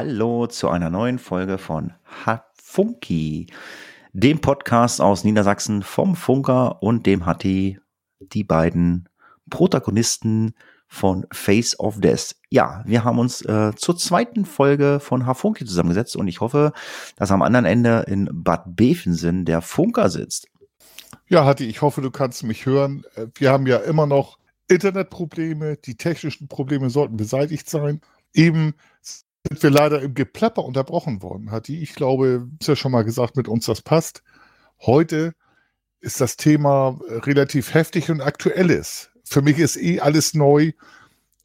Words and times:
Hallo 0.00 0.46
zu 0.46 0.68
einer 0.68 0.90
neuen 0.90 1.18
Folge 1.18 1.58
von 1.58 1.92
Funky, 2.54 3.48
dem 4.12 4.40
Podcast 4.40 5.00
aus 5.00 5.24
Niedersachsen 5.24 5.82
vom 5.82 6.14
Funker 6.14 6.80
und 6.84 7.04
dem 7.04 7.26
Hatti, 7.26 7.80
die 8.20 8.44
beiden 8.44 9.08
Protagonisten 9.50 10.54
von 10.86 11.26
Face 11.32 11.80
of 11.80 11.98
Death. 11.98 12.36
Ja, 12.48 12.84
wir 12.86 13.02
haben 13.02 13.18
uns 13.18 13.42
äh, 13.42 13.72
zur 13.74 13.96
zweiten 13.96 14.44
Folge 14.44 15.00
von 15.00 15.24
Funky 15.34 15.64
zusammengesetzt 15.64 16.14
und 16.14 16.28
ich 16.28 16.40
hoffe, 16.40 16.72
dass 17.16 17.32
am 17.32 17.42
anderen 17.42 17.64
Ende 17.64 18.04
in 18.06 18.28
Bad 18.32 18.76
Bevensen 18.76 19.46
der 19.46 19.62
Funker 19.62 20.10
sitzt. 20.10 20.46
Ja, 21.26 21.44
Hatti, 21.44 21.64
ich 21.64 21.82
hoffe, 21.82 22.02
du 22.02 22.12
kannst 22.12 22.44
mich 22.44 22.66
hören. 22.66 23.02
Äh, 23.16 23.26
wir 23.34 23.50
haben 23.50 23.66
ja 23.66 23.78
immer 23.78 24.06
noch 24.06 24.38
Internetprobleme, 24.68 25.76
die 25.76 25.96
technischen 25.96 26.46
Probleme 26.46 26.88
sollten 26.88 27.16
beseitigt 27.16 27.68
sein. 27.68 28.00
Eben 28.32 28.74
sind 29.46 29.62
wir 29.62 29.70
leider 29.70 30.02
im 30.02 30.14
Geplapper 30.14 30.64
unterbrochen 30.64 31.22
worden, 31.22 31.50
Hatti. 31.50 31.80
Ich 31.80 31.94
glaube, 31.94 32.46
du 32.46 32.56
hast 32.60 32.68
ja 32.68 32.76
schon 32.76 32.92
mal 32.92 33.04
gesagt, 33.04 33.36
mit 33.36 33.48
uns 33.48 33.66
das 33.66 33.82
passt. 33.82 34.22
Heute 34.80 35.32
ist 36.00 36.20
das 36.20 36.36
Thema 36.36 36.98
äh, 37.08 37.14
relativ 37.18 37.74
heftig 37.74 38.10
und 38.10 38.20
aktuelles. 38.20 39.10
Für 39.24 39.42
mich 39.42 39.58
ist 39.58 39.76
eh 39.76 40.00
alles 40.00 40.34
neu, 40.34 40.72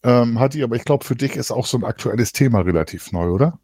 ähm, 0.04 0.40
Hatti, 0.40 0.64
aber 0.64 0.76
ich 0.76 0.86
glaube, 0.86 1.06
für 1.06 1.16
dich 1.16 1.36
ist 1.36 1.52
auch 1.52 1.66
so 1.66 1.78
ein 1.78 1.84
aktuelles 1.84 2.32
Thema 2.32 2.62
relativ 2.62 3.12
neu, 3.12 3.30
oder? 3.30 3.60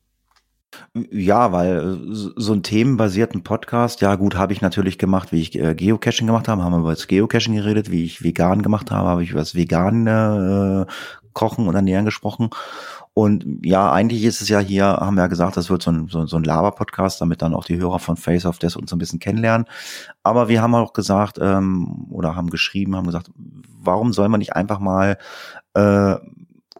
Ja, 1.11 1.51
weil 1.51 1.99
so 2.03 2.53
einen 2.53 2.63
themenbasierten 2.63 3.43
Podcast, 3.43 4.01
ja 4.01 4.15
gut, 4.15 4.35
habe 4.35 4.53
ich 4.53 4.61
natürlich 4.61 4.99
gemacht, 4.99 5.31
wie 5.31 5.41
ich 5.41 5.57
äh, 5.57 5.73
Geocaching 5.73 6.27
gemacht 6.27 6.47
habe, 6.47 6.63
haben 6.63 6.73
wir 6.73 6.79
über 6.79 6.91
das 6.91 7.07
Geocaching 7.07 7.55
geredet, 7.55 7.91
wie 7.91 8.03
ich 8.03 8.23
vegan 8.23 8.61
gemacht 8.61 8.91
habe, 8.91 9.07
habe 9.07 9.23
ich 9.23 9.31
über 9.31 9.39
das 9.39 9.55
vegan 9.55 10.05
äh, 10.05 10.85
Kochen 11.33 11.67
und 11.67 11.75
Ernähren 11.75 12.05
gesprochen. 12.05 12.49
Und 13.13 13.45
ja, 13.63 13.91
eigentlich 13.91 14.23
ist 14.23 14.41
es 14.41 14.49
ja 14.49 14.59
hier, 14.59 14.85
haben 14.85 15.15
wir 15.15 15.23
ja 15.23 15.27
gesagt, 15.27 15.57
das 15.57 15.69
wird 15.69 15.81
so 15.81 15.91
ein, 15.91 16.07
so, 16.07 16.25
so 16.25 16.37
ein 16.37 16.43
Laber-Podcast, 16.43 17.19
damit 17.19 17.41
dann 17.41 17.53
auch 17.53 17.65
die 17.65 17.77
Hörer 17.77 17.99
von 17.99 18.15
Face 18.15 18.45
of 18.45 18.59
Death 18.59 18.77
uns 18.77 18.89
so 18.89 18.95
ein 18.95 18.99
bisschen 18.99 19.19
kennenlernen. 19.19 19.67
Aber 20.23 20.47
wir 20.47 20.61
haben 20.61 20.75
auch 20.75 20.93
gesagt, 20.93 21.37
ähm, 21.41 22.07
oder 22.09 22.35
haben 22.35 22.49
geschrieben, 22.49 22.95
haben 22.95 23.07
gesagt, 23.07 23.29
warum 23.81 24.13
soll 24.13 24.29
man 24.29 24.39
nicht 24.39 24.55
einfach 24.55 24.79
mal 24.79 25.17
äh, 25.73 26.15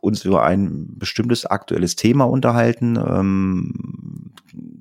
uns 0.01 0.23
über 0.25 0.43
ein 0.43 0.97
bestimmtes 0.97 1.45
aktuelles 1.45 1.95
Thema 1.95 2.25
unterhalten. 2.25 2.95
Ähm, 2.95 4.33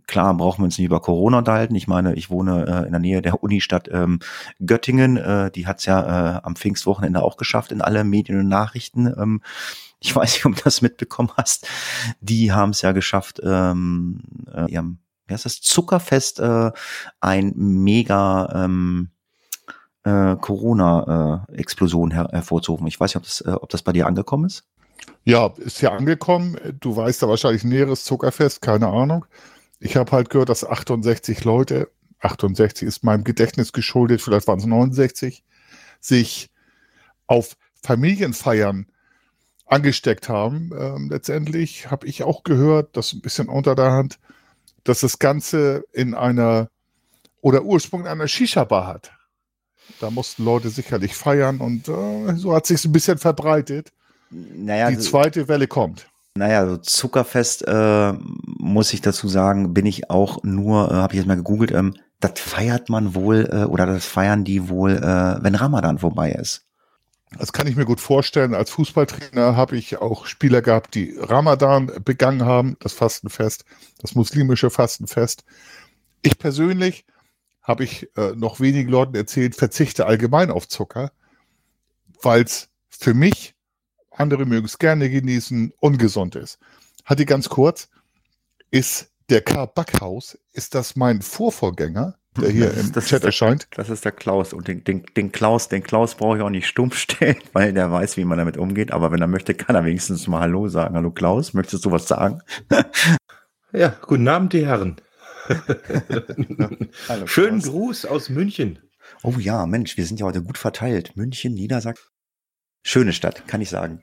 klar 0.07 0.35
brauchen 0.35 0.61
wir 0.61 0.67
uns 0.67 0.79
nicht 0.79 0.87
über 0.87 1.01
Corona 1.01 1.39
unterhalten. 1.39 1.75
Ich 1.75 1.89
meine, 1.89 2.15
ich 2.15 2.31
wohne 2.31 2.67
äh, 2.67 2.87
in 2.87 2.93
der 2.93 3.01
Nähe 3.01 3.23
der 3.23 3.43
Unistadt 3.43 3.89
ähm, 3.93 4.21
Göttingen. 4.65 5.17
Äh, 5.17 5.51
die 5.51 5.67
hat 5.67 5.79
es 5.79 5.87
ja 5.87 6.37
äh, 6.37 6.41
am 6.43 6.57
Pfingstwochenende 6.57 7.23
auch 7.23 7.37
geschafft 7.37 7.73
in 7.73 7.83
alle 7.83 8.05
Medien 8.05 8.41
und 8.41 8.49
Nachrichten. 8.49 9.07
Ähm, 9.07 9.41
ich 10.01 10.15
weiß 10.15 10.33
nicht, 10.33 10.47
ob 10.47 10.57
du 10.57 10.63
das 10.63 10.83
mitbekommen 10.83 11.31
hast. 11.37 11.67
Die 12.21 12.53
haben 12.53 12.71
es 12.71 12.83
ja 12.83 12.93
geschafft, 12.93 13.41
ähm, 13.43 14.21
äh, 14.53 14.71
ihrem, 14.71 14.99
wie 15.27 15.35
heißt 15.35 15.45
das, 15.45 15.61
Zuckerfest 15.61 16.41
äh, 16.41 16.71
ein 17.21 17.53
mega 17.57 18.65
ähm, 18.65 19.11
äh, 20.05 20.37
Corona-Explosion 20.37 22.13
her 22.13 22.29
hervorzurufen. 22.31 22.87
Ich 22.87 22.99
weiß 22.99 23.11
nicht, 23.11 23.17
ob 23.17 23.25
das, 23.25 23.41
äh, 23.41 23.51
ob 23.51 23.69
das 23.71 23.83
bei 23.83 23.93
dir 23.93 24.07
angekommen 24.07 24.47
ist. 24.47 24.65
Ja, 25.25 25.53
ist 25.59 25.83
ja 25.83 25.93
angekommen. 25.93 26.57
Du 26.81 26.97
weißt 26.97 27.23
da 27.23 27.29
wahrscheinlich 27.29 27.65
näheres 27.65 28.05
Zuckerfest, 28.05 28.63
keine 28.63 28.89
Ahnung. 28.89 29.27
Ich 29.81 29.97
habe 29.97 30.11
halt 30.13 30.31
gehört, 30.31 30.49
dass 30.49 30.65
68 30.65 31.45
Leute, 31.45 31.91
68 32.21 32.87
ist 32.87 33.05
meinem 33.05 33.25
Gedächtnis 33.25 33.73
geschuldet, 33.73 34.23
vielleicht 34.23 34.49
waren 34.49 34.59
es 34.59 34.67
69, 34.67 35.45
sich 36.01 36.51
auf 37.27 37.57
Familienfeiern 37.83 38.87
angesteckt 39.69 40.29
haben. 40.29 40.71
Ähm, 40.79 41.09
letztendlich 41.11 41.91
habe 41.91 42.07
ich 42.07 42.23
auch 42.23 42.43
gehört, 42.43 42.97
das 42.97 43.13
ein 43.13 43.21
bisschen 43.21 43.49
unter 43.49 43.75
der 43.75 43.93
Hand, 43.93 44.19
dass 44.85 45.01
das 45.01 45.19
Ganze 45.19 45.85
in 45.93 46.15
einer 46.15 46.69
oder 47.41 47.63
Ursprung 47.63 48.03
in 48.03 48.07
einer 48.07 48.29
Shisha-Bar 48.29 48.87
hat. 48.87 49.13
Da 50.01 50.11
mussten 50.11 50.45
Leute 50.45 50.71
sicherlich 50.71 51.15
feiern 51.15 51.59
und 51.59 51.89
äh, 51.89 52.35
so 52.37 52.55
hat 52.55 52.67
sich 52.67 52.85
ein 52.85 52.93
bisschen 52.93 53.19
verbreitet. 53.19 53.93
Naja, 54.31 54.91
die 54.91 54.99
zweite 54.99 55.49
Welle 55.49 55.67
kommt. 55.67 56.09
Naja, 56.35 56.69
so 56.69 56.77
Zuckerfest 56.77 57.67
äh, 57.67 58.13
muss 58.13 58.93
ich 58.93 59.01
dazu 59.01 59.29
sagen, 59.29 59.75
bin 59.75 59.87
ich 59.87 60.11
auch 60.11 60.43
nur, 60.45 60.91
äh, 60.91 60.95
habe 60.95 61.15
ich 61.15 61.19
jetzt 61.19 61.27
mal 61.27 61.37
gegoogelt, 61.37 61.73
ähm, 61.73 61.95
das 62.21 62.33
feiert 62.37 62.89
man 62.89 63.15
wohl 63.15 63.49
äh, 63.51 63.65
oder 63.65 63.87
das 63.87 64.07
feiern 64.07 64.45
die 64.45 64.69
wohl, 64.69 64.97
äh, 64.97 65.43
wenn 65.43 65.55
Ramadan 65.55 65.99
vorbei 65.99 66.33
ist. 66.33 66.68
Das 67.37 67.53
kann 67.53 67.67
ich 67.67 67.77
mir 67.77 67.85
gut 67.85 68.01
vorstellen. 68.01 68.55
Als 68.55 68.71
Fußballtrainer 68.71 69.57
habe 69.57 69.77
ich 69.77 69.99
auch 69.99 70.27
Spieler 70.27 70.63
gehabt, 70.63 70.95
die 70.95 71.15
Ramadan 71.19 71.93
begangen 72.05 72.45
haben, 72.45 72.77
das 72.81 72.93
Fastenfest, 72.93 73.65
das 73.99 74.15
muslimische 74.15 74.71
Fastenfest. 74.71 75.45
Ich 76.23 76.39
persönlich 76.39 77.05
habe 77.63 77.85
ich 77.85 78.09
äh, 78.17 78.33
noch 78.35 78.61
wenigen 78.61 78.89
Leuten 78.89 79.15
erzählt, 79.15 79.55
verzichte 79.55 80.07
allgemein 80.07 80.51
auf 80.51 80.69
Zucker, 80.69 81.13
weil 82.23 82.43
es 82.43 82.71
für 82.89 83.13
mich 83.13 83.55
andere 84.19 84.47
mögen 84.47 84.67
es 84.67 84.79
gerne 84.79 85.09
genießen, 85.09 85.73
ungesund 85.81 86.35
ist. 86.35 86.59
Hatte 87.05 87.25
ganz 87.25 87.49
kurz, 87.49 87.89
ist 88.71 89.13
der 89.31 89.43
Karl 89.43 89.69
Backhaus, 89.69 90.39
ist 90.53 90.75
das 90.75 90.97
mein 90.97 91.23
Vorvorgänger, 91.23 92.19
der 92.41 92.51
hier 92.51 92.67
das, 92.67 92.77
im 92.79 92.93
das 92.93 93.07
Chat 93.07 93.23
der, 93.23 93.29
erscheint? 93.29 93.69
Das 93.73 93.89
ist 93.89 94.05
der 94.05 94.13
Klaus. 94.13 94.53
Und 94.53 94.69
den, 94.69 94.85
den, 94.85 95.05
den 95.17 95.33
Klaus, 95.33 95.69
den 95.69 95.83
Klaus 95.83 96.15
brauche 96.15 96.37
ich 96.37 96.43
auch 96.43 96.51
nicht 96.51 96.67
stumpf 96.67 96.97
stellen, 96.97 97.37
weil 97.53 97.73
der 97.73 97.91
weiß, 97.91 98.17
wie 98.17 98.25
man 98.25 98.39
damit 98.39 98.57
umgeht. 98.57 98.93
Aber 98.93 99.13
wenn 99.13 99.21
er 99.21 99.27
möchte, 99.27 99.55
kann 99.55 99.77
er 99.77 99.85
wenigstens 99.85 100.27
mal 100.27 100.41
Hallo 100.41 100.69
sagen. 100.69 100.95
Hallo 100.95 101.11
Klaus, 101.11 101.55
möchtest 101.55 101.85
du 101.85 101.91
was 101.91 102.09
sagen? 102.09 102.41
ja, 103.73 103.97
guten 104.07 104.29
Abend, 104.29 104.53
die 104.53 104.67
Herren. 104.67 104.97
Hallo, 107.09 107.27
Schönen 107.27 107.61
Gruß 107.61 108.05
aus 108.07 108.29
München. 108.29 108.79
Oh 109.23 109.35
ja, 109.39 109.67
Mensch, 109.67 109.97
wir 109.97 110.05
sind 110.05 110.21
ja 110.21 110.27
heute 110.27 110.43
gut 110.43 110.59
verteilt. 110.59 111.17
München, 111.17 111.55
Niedersachsen. 111.55 112.09
Schöne 112.83 113.13
Stadt, 113.13 113.47
kann 113.49 113.61
ich 113.61 113.71
sagen. 113.71 114.03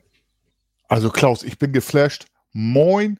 Also 0.88 1.10
Klaus, 1.10 1.42
ich 1.42 1.58
bin 1.58 1.72
geflasht. 1.72 2.26
Moin, 2.52 3.18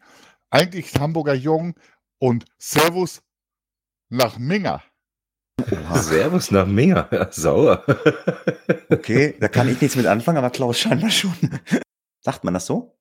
eigentlich 0.51 0.95
Hamburger 0.99 1.35
Jung 1.35 1.75
und 2.19 2.45
Servus 2.59 3.23
nach 4.09 4.39
Minga. 4.39 4.83
Oha. 5.59 5.99
Servus 5.99 6.51
nach 6.51 6.69
ja, 6.69 7.29
sauer. 7.31 7.83
okay, 8.91 9.35
da 9.41 9.49
kann 9.49 9.69
ich 9.69 9.81
nichts 9.81 9.97
mit 9.97 10.07
anfangen, 10.07 10.39
aber 10.39 10.51
Klaus 10.51 10.79
scheinbar 10.79 11.11
schon. 11.11 11.35
Sagt 12.21 12.45
man 12.45 12.55
das 12.55 12.67
so? 12.67 12.95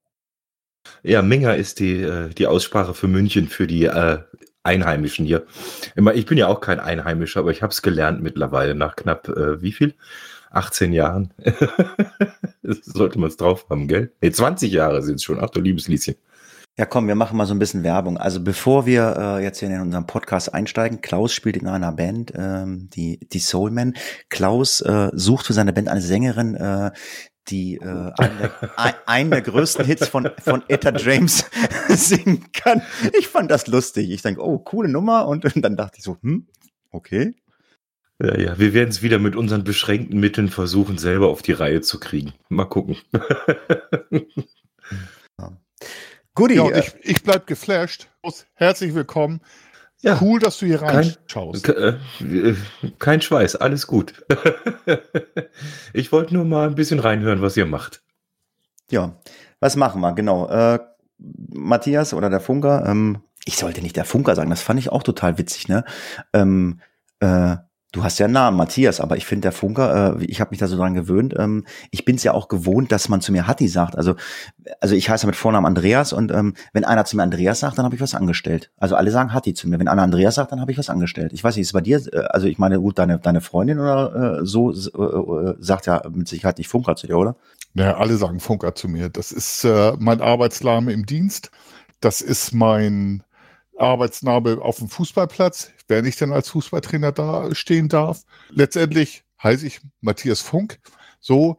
Ja, 1.04 1.22
Minga 1.22 1.54
ist 1.54 1.80
die, 1.80 2.02
äh, 2.02 2.30
die 2.30 2.48
Aussprache 2.48 2.94
für 2.94 3.08
München, 3.08 3.48
für 3.48 3.68
die 3.68 3.86
äh, 3.86 4.20
Einheimischen 4.64 5.26
hier. 5.26 5.46
Ich 6.14 6.26
bin 6.26 6.38
ja 6.38 6.48
auch 6.48 6.62
kein 6.62 6.80
Einheimischer, 6.80 7.42
aber 7.42 7.52
ich 7.52 7.62
habe 7.62 7.72
es 7.72 7.82
gelernt 7.82 8.22
mittlerweile 8.24 8.74
nach 8.74 8.96
knapp, 8.96 9.28
äh, 9.28 9.62
wie 9.62 9.72
viel? 9.72 9.96
18 10.52 10.94
Jahren. 10.94 11.34
sollte 12.64 13.20
man 13.20 13.30
es 13.30 13.38
drauf 13.38 13.68
haben, 13.70 13.88
gell? 13.88 14.12
Nee, 14.22 14.32
20 14.32 14.72
Jahre 14.72 15.04
sind 15.04 15.16
es 15.16 15.24
schon. 15.24 15.40
Ach 15.40 15.50
du 15.50 15.60
liebes 15.60 15.88
Lieschen. 15.88 16.16
Ja, 16.78 16.86
komm, 16.86 17.08
wir 17.08 17.16
machen 17.16 17.38
mal 17.38 17.46
so 17.46 17.54
ein 17.54 17.60
bisschen 17.60 17.84
Werbung. 17.84 18.18
Also 18.18 18.44
bevor 18.44 18.86
wir 18.86 19.16
äh, 19.18 19.44
jetzt 19.44 19.60
hier 19.60 19.70
in 19.70 19.80
unseren 19.80 20.08
Podcast 20.08 20.54
einsteigen, 20.54 21.00
Klaus 21.00 21.32
spielt 21.32 21.56
in 21.56 21.68
einer 21.68 21.94
Band, 21.94 22.34
ähm, 22.36 22.90
die, 22.90 23.18
die 23.32 23.40
Soulman. 23.40 23.94
Klaus 24.28 24.82
äh, 24.82 25.10
sucht 25.14 25.46
für 25.46 25.54
seine 25.54 25.72
Band 25.72 25.88
eine 25.88 26.02
Sängerin, 26.02 26.56
äh, 26.56 26.92
die 27.48 27.76
äh, 27.76 28.12
einen, 28.18 28.38
der, 28.40 28.78
ein, 28.78 28.94
einen 29.06 29.32
der 29.32 29.42
größten 29.42 29.86
Hits 29.86 30.10
von, 30.10 30.30
von 30.44 30.64
Etta 30.68 30.94
James 30.98 31.46
singen 31.88 32.52
kann. 32.52 32.82
Ich 33.18 33.30
fand 33.30 33.52
das 33.52 33.68
lustig. 33.68 34.12
Ich 34.12 34.22
denke, 34.22 34.44
oh, 34.44 34.60
coole 34.60 34.90
Nummer. 34.90 35.30
Und, 35.30 35.46
und 35.46 35.62
dann 35.64 35.78
dachte 35.78 36.00
ich 36.00 36.04
so, 36.04 36.18
hm, 36.22 36.48
okay. 36.92 37.36
Ja, 38.22 38.38
ja, 38.38 38.60
wir 38.60 38.74
werden 38.74 38.90
es 38.90 39.02
wieder 39.02 39.20
mit 39.20 39.38
unseren 39.38 39.64
beschränkten 39.64 40.20
Mitteln 40.20 40.50
versuchen, 40.50 40.98
selber 40.98 41.30
auf 41.30 41.42
die 41.42 41.54
Reihe 41.54 41.80
zu 41.80 42.02
kriegen. 42.02 42.34
Mal 42.50 42.66
gucken. 42.66 42.98
Goodie. 46.36 46.56
Ja, 46.56 46.70
ich, 46.76 46.94
ich 47.02 47.24
bleib 47.24 47.48
geflasht. 47.48 48.10
Herzlich 48.56 48.94
willkommen. 48.94 49.42
Ja, 50.02 50.20
cool, 50.22 50.40
dass 50.40 50.60
du 50.60 50.66
hier 50.66 50.82
reinschaust. 50.82 51.64
Kein, 51.64 52.00
äh, 52.20 52.56
kein 53.00 53.22
Schweiß, 53.22 53.56
alles 53.56 53.88
gut. 53.88 54.26
ich 55.94 56.12
wollte 56.12 56.34
nur 56.34 56.44
mal 56.44 56.68
ein 56.68 56.76
bisschen 56.76 57.00
reinhören, 57.00 57.42
was 57.42 57.56
ihr 57.56 57.66
macht. 57.66 58.04
Ja, 58.92 59.20
was 59.62 59.78
machen 59.78 60.02
wir? 60.02 60.12
Genau. 60.14 60.48
Äh, 60.50 60.80
Matthias 61.18 62.14
oder 62.14 62.30
der 62.30 62.42
Funker, 62.42 62.86
ähm, 62.86 63.22
ich 63.46 63.56
sollte 63.58 63.82
nicht 63.82 63.96
der 63.96 64.06
Funker 64.06 64.36
sagen, 64.36 64.50
das 64.50 64.62
fand 64.62 64.80
ich 64.80 64.92
auch 64.92 65.04
total 65.04 65.38
witzig, 65.38 65.70
ne? 65.70 65.86
Ähm, 66.34 66.82
äh, 67.20 67.56
Du 67.96 68.04
hast 68.04 68.20
ja 68.20 68.26
einen 68.26 68.34
Namen, 68.34 68.58
Matthias, 68.58 69.00
aber 69.00 69.16
ich 69.16 69.26
finde 69.26 69.44
der 69.44 69.52
Funker, 69.54 70.18
äh, 70.20 70.26
ich 70.26 70.42
habe 70.42 70.50
mich 70.50 70.60
da 70.60 70.68
so 70.68 70.76
dran 70.76 70.96
gewöhnt. 70.96 71.34
Ähm, 71.40 71.64
ich 71.92 72.04
bin 72.04 72.18
es 72.18 72.26
ja 72.26 72.34
auch 72.34 72.50
gewohnt, 72.50 72.92
dass 72.92 73.08
man 73.08 73.22
zu 73.22 73.32
mir 73.32 73.48
Hatti 73.48 73.70
sagt. 73.70 73.98
Also, 73.98 74.16
also 74.82 74.96
ich 74.96 75.10
heiße 75.10 75.26
mit 75.26 75.38
Vornamen 75.38 75.66
Andreas 75.66 76.12
und 76.12 76.30
ähm, 76.30 76.56
wenn 76.74 76.84
einer 76.84 77.06
zu 77.06 77.16
mir 77.16 77.24
Andreas 77.24 77.62
sagt, 77.62 77.78
dann 77.78 77.86
habe 77.86 77.96
ich 77.96 78.02
was 78.02 78.14
angestellt. 78.14 78.70
Also 78.76 78.98
alle 78.98 79.12
sagen 79.12 79.32
Hatti 79.32 79.54
zu 79.54 79.70
mir. 79.70 79.80
Wenn 79.80 79.88
einer 79.88 80.02
Andreas 80.02 80.36
sagt, 80.36 80.52
dann 80.52 80.60
habe 80.60 80.74
ich 80.74 80.78
was 80.78 80.90
angestellt. 80.90 81.32
Ich 81.32 81.42
weiß 81.42 81.56
nicht, 81.56 81.62
ist 81.62 81.70
es 81.70 81.74
bei 81.74 81.80
dir, 81.80 82.02
äh, 82.12 82.18
also 82.32 82.48
ich 82.48 82.58
meine, 82.58 82.82
gut, 82.82 83.00
deine, 83.00 83.18
deine 83.18 83.40
Freundin 83.40 83.80
oder 83.80 84.42
äh, 84.42 84.46
so 84.46 84.74
äh, 84.74 84.76
äh, 84.76 85.56
sagt 85.60 85.86
ja 85.86 86.02
mit 86.12 86.28
Sicherheit 86.28 86.58
nicht 86.58 86.68
Funker 86.68 86.98
zu 86.98 87.08
dir, 87.08 87.18
oder? 87.18 87.38
Ja, 87.76 87.96
alle 87.96 88.18
sagen 88.18 88.42
Funker 88.42 88.76
zu 88.76 88.90
mir. 88.90 89.08
Das 89.08 89.32
ist 89.32 89.64
äh, 89.64 89.94
mein 90.00 90.20
Arbeitsname 90.20 90.92
im 90.92 91.06
Dienst. 91.06 91.50
das 92.02 92.20
ist 92.20 92.54
mein 92.54 93.24
Arbeitsname 93.78 94.62
auf 94.62 94.78
dem 94.78 94.90
Fußballplatz, 94.90 95.72
wenn 95.88 96.06
ich 96.06 96.18
dann 96.18 96.32
als 96.32 96.50
Fußballtrainer 96.50 97.12
da 97.12 97.54
stehen 97.54 97.90
darf. 97.90 98.24
Letztendlich 98.50 99.24
heiße 99.42 99.68
ich 99.68 99.82
Matthias 100.02 100.42
Funk. 100.42 100.80
So, 101.20 101.58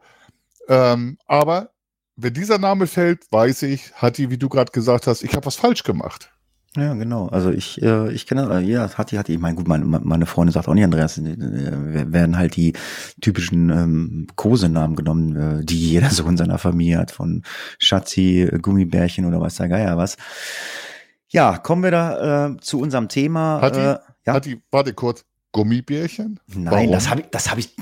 ähm, 0.67 1.17
aber 1.25 1.71
wenn 2.15 2.33
dieser 2.33 2.57
Name 2.57 2.87
fällt, 2.87 3.31
weiß 3.31 3.63
ich, 3.63 3.93
Hatti, 3.93 4.29
wie 4.29 4.37
du 4.37 4.49
gerade 4.49 4.71
gesagt 4.71 5.07
hast, 5.07 5.23
ich 5.23 5.33
habe 5.33 5.45
was 5.45 5.55
falsch 5.55 5.83
gemacht. 5.83 6.31
Ja, 6.75 6.93
genau. 6.93 7.27
Also 7.29 7.49
ich, 7.49 7.81
äh, 7.81 8.11
ich 8.11 8.27
kenne, 8.27 8.49
äh, 8.51 8.59
ja, 8.59 8.87
Hatti, 8.95 9.15
Hatti. 9.15 9.33
Ich 9.33 9.39
meine, 9.39 9.55
gut, 9.55 9.67
meine, 9.67 9.83
meine 9.85 10.25
Freundin 10.27 10.53
sagt 10.53 10.67
auch 10.67 10.75
nicht 10.75 10.83
Andreas. 10.83 11.17
Äh, 11.17 11.35
werden 11.37 12.37
halt 12.37 12.55
die 12.55 12.73
typischen 13.19 13.69
ähm, 13.69 14.27
Kosenamen 14.35 14.95
genommen, 14.95 15.35
äh, 15.35 15.65
die 15.65 15.79
jeder 15.79 16.09
so 16.11 16.27
in 16.27 16.37
seiner 16.37 16.59
Familie 16.59 16.99
hat, 16.99 17.11
von 17.11 17.43
Schatzi, 17.79 18.47
Gummibärchen 18.61 19.25
oder 19.25 19.41
weiß 19.41 19.55
der 19.55 19.69
Geier 19.69 19.97
was. 19.97 20.17
Ja, 21.29 21.57
kommen 21.57 21.83
wir 21.83 21.91
da 21.91 22.47
äh, 22.47 22.57
zu 22.57 22.79
unserem 22.79 23.09
Thema. 23.09 23.61
Hatti, 23.61 23.79
äh, 23.79 23.97
ja? 24.25 24.33
Hatti, 24.33 24.61
warte 24.71 24.93
kurz. 24.93 25.25
Gummibärchen? 25.53 26.39
Nein, 26.47 26.71
Warum? 26.71 26.91
das 26.91 27.09
habe 27.09 27.21
ich, 27.21 27.27
das 27.31 27.49
habe 27.49 27.61
ich 27.61 27.73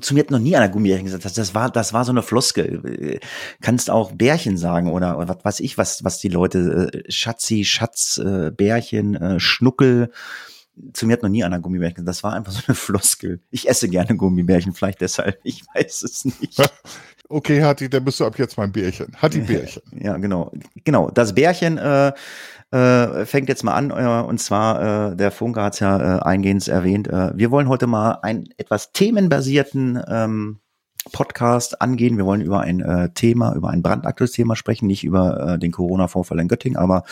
zu 0.00 0.14
mir 0.14 0.20
hat 0.20 0.30
noch 0.30 0.38
nie 0.38 0.56
einer 0.56 0.68
Gummibärchen 0.68 1.04
gesagt. 1.04 1.24
Das, 1.24 1.34
das 1.34 1.54
war, 1.54 1.70
das 1.70 1.92
war 1.92 2.04
so 2.04 2.12
eine 2.12 2.22
Floske. 2.22 3.20
Kannst 3.60 3.90
auch 3.90 4.12
Bärchen 4.12 4.56
sagen 4.56 4.90
oder, 4.90 5.18
oder 5.18 5.28
was 5.28 5.44
weiß 5.44 5.60
ich, 5.60 5.76
was, 5.76 6.04
was 6.04 6.20
die 6.20 6.28
Leute 6.28 6.90
äh, 6.90 7.12
Schatzi, 7.12 7.64
Schatz, 7.64 8.18
äh, 8.18 8.50
Bärchen, 8.50 9.14
äh, 9.14 9.40
Schnuckel. 9.40 10.10
Zu 10.92 11.06
mir 11.06 11.14
hat 11.14 11.22
noch 11.22 11.28
nie 11.28 11.44
einer 11.44 11.58
Gummibärchen 11.58 11.96
gesagt. 11.96 12.08
Das 12.08 12.22
war 12.22 12.32
einfach 12.32 12.52
so 12.52 12.62
eine 12.66 12.74
Floskel. 12.76 13.42
Ich 13.50 13.68
esse 13.68 13.88
gerne 13.88 14.16
Gummibärchen, 14.16 14.72
vielleicht 14.72 15.00
deshalb. 15.00 15.38
Ich 15.44 15.64
weiß 15.74 16.02
es 16.02 16.24
nicht. 16.24 16.62
Okay, 17.30 17.62
Hatti, 17.62 17.90
dann 17.90 18.06
bist 18.06 18.20
du 18.20 18.24
ab 18.24 18.38
jetzt 18.38 18.56
mein 18.56 18.72
Bärchen. 18.72 19.14
Hatti 19.20 19.40
Bärchen. 19.40 19.82
Ja, 20.00 20.16
genau. 20.16 20.50
Genau. 20.84 21.10
Das 21.10 21.34
Bärchen 21.34 21.76
äh, 21.76 22.14
äh, 22.70 23.24
fängt 23.24 23.48
jetzt 23.48 23.64
mal 23.64 23.74
an. 23.74 23.90
Äh, 23.90 24.26
und 24.26 24.38
zwar, 24.38 25.12
äh, 25.12 25.16
der 25.16 25.30
Funke 25.30 25.62
hat 25.62 25.74
es 25.74 25.80
ja 25.80 26.18
äh, 26.18 26.22
eingehend 26.22 26.66
erwähnt. 26.68 27.08
Äh, 27.08 27.30
wir 27.34 27.50
wollen 27.50 27.68
heute 27.68 27.86
mal 27.86 28.18
einen 28.22 28.48
etwas 28.56 28.92
themenbasierten 28.92 30.02
ähm, 30.08 30.60
Podcast 31.12 31.80
angehen. 31.80 32.16
Wir 32.16 32.26
wollen 32.26 32.40
über 32.40 32.60
ein 32.60 32.80
äh, 32.80 33.10
Thema, 33.10 33.54
über 33.54 33.70
ein 33.70 33.82
brandaktuelles 33.82 34.32
Thema 34.32 34.56
sprechen, 34.56 34.86
nicht 34.86 35.04
über 35.04 35.54
äh, 35.54 35.58
den 35.58 35.72
Corona-Vorfall 35.72 36.38
in 36.38 36.48
Göttingen, 36.48 36.78
aber 36.78 37.04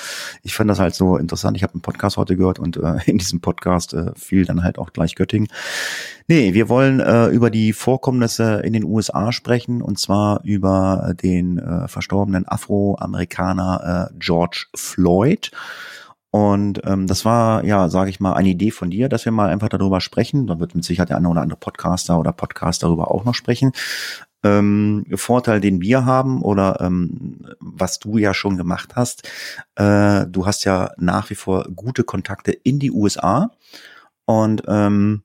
ich 0.42 0.54
fand 0.54 0.70
das 0.70 0.78
halt 0.78 0.94
so 0.94 1.16
interessant. 1.16 1.56
Ich 1.56 1.62
habe 1.62 1.74
einen 1.74 1.82
Podcast 1.82 2.16
heute 2.16 2.36
gehört 2.36 2.58
und 2.58 2.76
äh, 2.76 2.98
in 3.06 3.18
diesem 3.18 3.40
Podcast 3.40 3.94
äh, 3.94 4.12
fiel 4.16 4.44
dann 4.44 4.62
halt 4.62 4.78
auch 4.78 4.92
gleich 4.92 5.14
Göttingen. 5.14 5.48
Nee, 6.28 6.54
wir 6.54 6.68
wollen 6.68 7.00
äh, 7.00 7.28
über 7.28 7.50
die 7.50 7.72
Vorkommnisse 7.72 8.60
in 8.64 8.72
den 8.72 8.84
USA 8.84 9.32
sprechen 9.32 9.82
und 9.82 9.98
zwar 9.98 10.42
über 10.44 11.14
den 11.22 11.58
äh, 11.58 11.88
verstorbenen 11.88 12.46
Afroamerikaner 12.46 14.10
äh, 14.10 14.14
George 14.18 14.66
Floyd. 14.74 15.50
Und 16.36 16.82
ähm, 16.84 17.06
das 17.06 17.24
war, 17.24 17.64
ja, 17.64 17.88
sage 17.88 18.10
ich 18.10 18.20
mal, 18.20 18.34
eine 18.34 18.50
Idee 18.50 18.70
von 18.70 18.90
dir, 18.90 19.08
dass 19.08 19.24
wir 19.24 19.32
mal 19.32 19.48
einfach 19.48 19.70
darüber 19.70 20.02
sprechen. 20.02 20.46
Da 20.46 20.60
wird 20.60 20.74
mit 20.74 20.84
Sicherheit 20.84 21.08
der 21.08 21.16
eine 21.16 21.30
oder 21.30 21.40
andere 21.40 21.58
Podcaster 21.58 22.20
oder 22.20 22.32
Podcast 22.32 22.82
darüber 22.82 23.10
auch 23.10 23.24
noch 23.24 23.34
sprechen. 23.34 23.72
Ähm, 24.44 25.06
Vorteil, 25.14 25.62
den 25.62 25.80
wir 25.80 26.04
haben 26.04 26.42
oder 26.42 26.82
ähm, 26.82 27.40
was 27.58 28.00
du 28.00 28.18
ja 28.18 28.34
schon 28.34 28.58
gemacht 28.58 28.96
hast, 28.96 29.26
äh, 29.76 30.26
du 30.26 30.44
hast 30.44 30.64
ja 30.64 30.90
nach 30.98 31.30
wie 31.30 31.36
vor 31.36 31.68
gute 31.74 32.04
Kontakte 32.04 32.52
in 32.52 32.78
die 32.78 32.90
USA 32.90 33.52
und 34.26 34.62
ähm, 34.68 35.22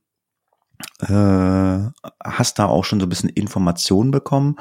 äh, 1.02 1.80
hast 2.24 2.58
da 2.58 2.68
auch 2.68 2.86
schon 2.86 3.02
so 3.02 3.06
ein 3.06 3.10
bisschen 3.10 3.30
Informationen 3.30 4.12
bekommen, 4.12 4.56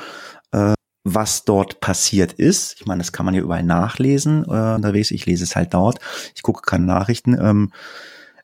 was 1.05 1.44
dort 1.44 1.81
passiert 1.81 2.32
ist. 2.35 2.76
Ich 2.79 2.87
meine, 2.87 2.99
das 2.99 3.12
kann 3.12 3.25
man 3.25 3.35
ja 3.35 3.41
überall 3.41 3.62
nachlesen 3.62 4.44
äh, 4.44 4.75
unterwegs. 4.75 5.11
Ich 5.11 5.26
lese 5.26 5.44
es 5.44 5.56
halt 5.56 5.73
dort. 5.75 5.99
Ich 6.35 6.43
gucke 6.43 6.62
keine 6.62 6.85
Nachrichten. 6.85 7.38
Ähm, 7.41 7.73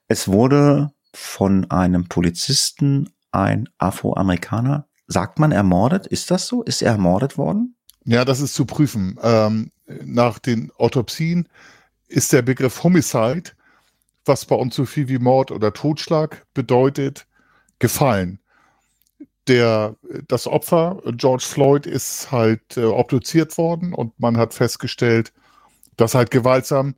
es 0.08 0.28
wurde 0.28 0.90
von 1.12 1.70
einem 1.70 2.08
Polizisten 2.08 3.10
ein 3.30 3.68
Afroamerikaner, 3.78 4.86
sagt 5.06 5.38
man 5.38 5.52
ermordet? 5.52 6.06
Ist 6.06 6.30
das 6.30 6.46
so? 6.46 6.62
Ist 6.62 6.82
er 6.82 6.92
ermordet 6.92 7.36
worden? 7.36 7.76
Ja, 8.04 8.24
das 8.24 8.40
ist 8.40 8.54
zu 8.54 8.64
prüfen. 8.64 9.18
Ähm, 9.22 9.72
nach 9.86 10.38
den 10.38 10.70
Autopsien 10.78 11.48
ist 12.08 12.32
der 12.32 12.42
Begriff 12.42 12.82
Homicide, 12.82 13.50
was 14.24 14.44
bei 14.44 14.56
uns 14.56 14.74
so 14.74 14.84
viel 14.86 15.08
wie 15.08 15.18
Mord 15.18 15.50
oder 15.50 15.72
Totschlag 15.72 16.46
bedeutet, 16.54 17.26
gefallen 17.78 18.40
der, 19.48 19.96
das 20.28 20.46
Opfer, 20.46 21.02
George 21.12 21.44
Floyd, 21.46 21.86
ist 21.86 22.30
halt 22.32 22.76
äh, 22.76 22.84
obduziert 22.84 23.56
worden 23.58 23.92
und 23.92 24.18
man 24.18 24.36
hat 24.36 24.54
festgestellt, 24.54 25.32
dass 25.96 26.14
halt 26.14 26.30
gewaltsam 26.30 26.94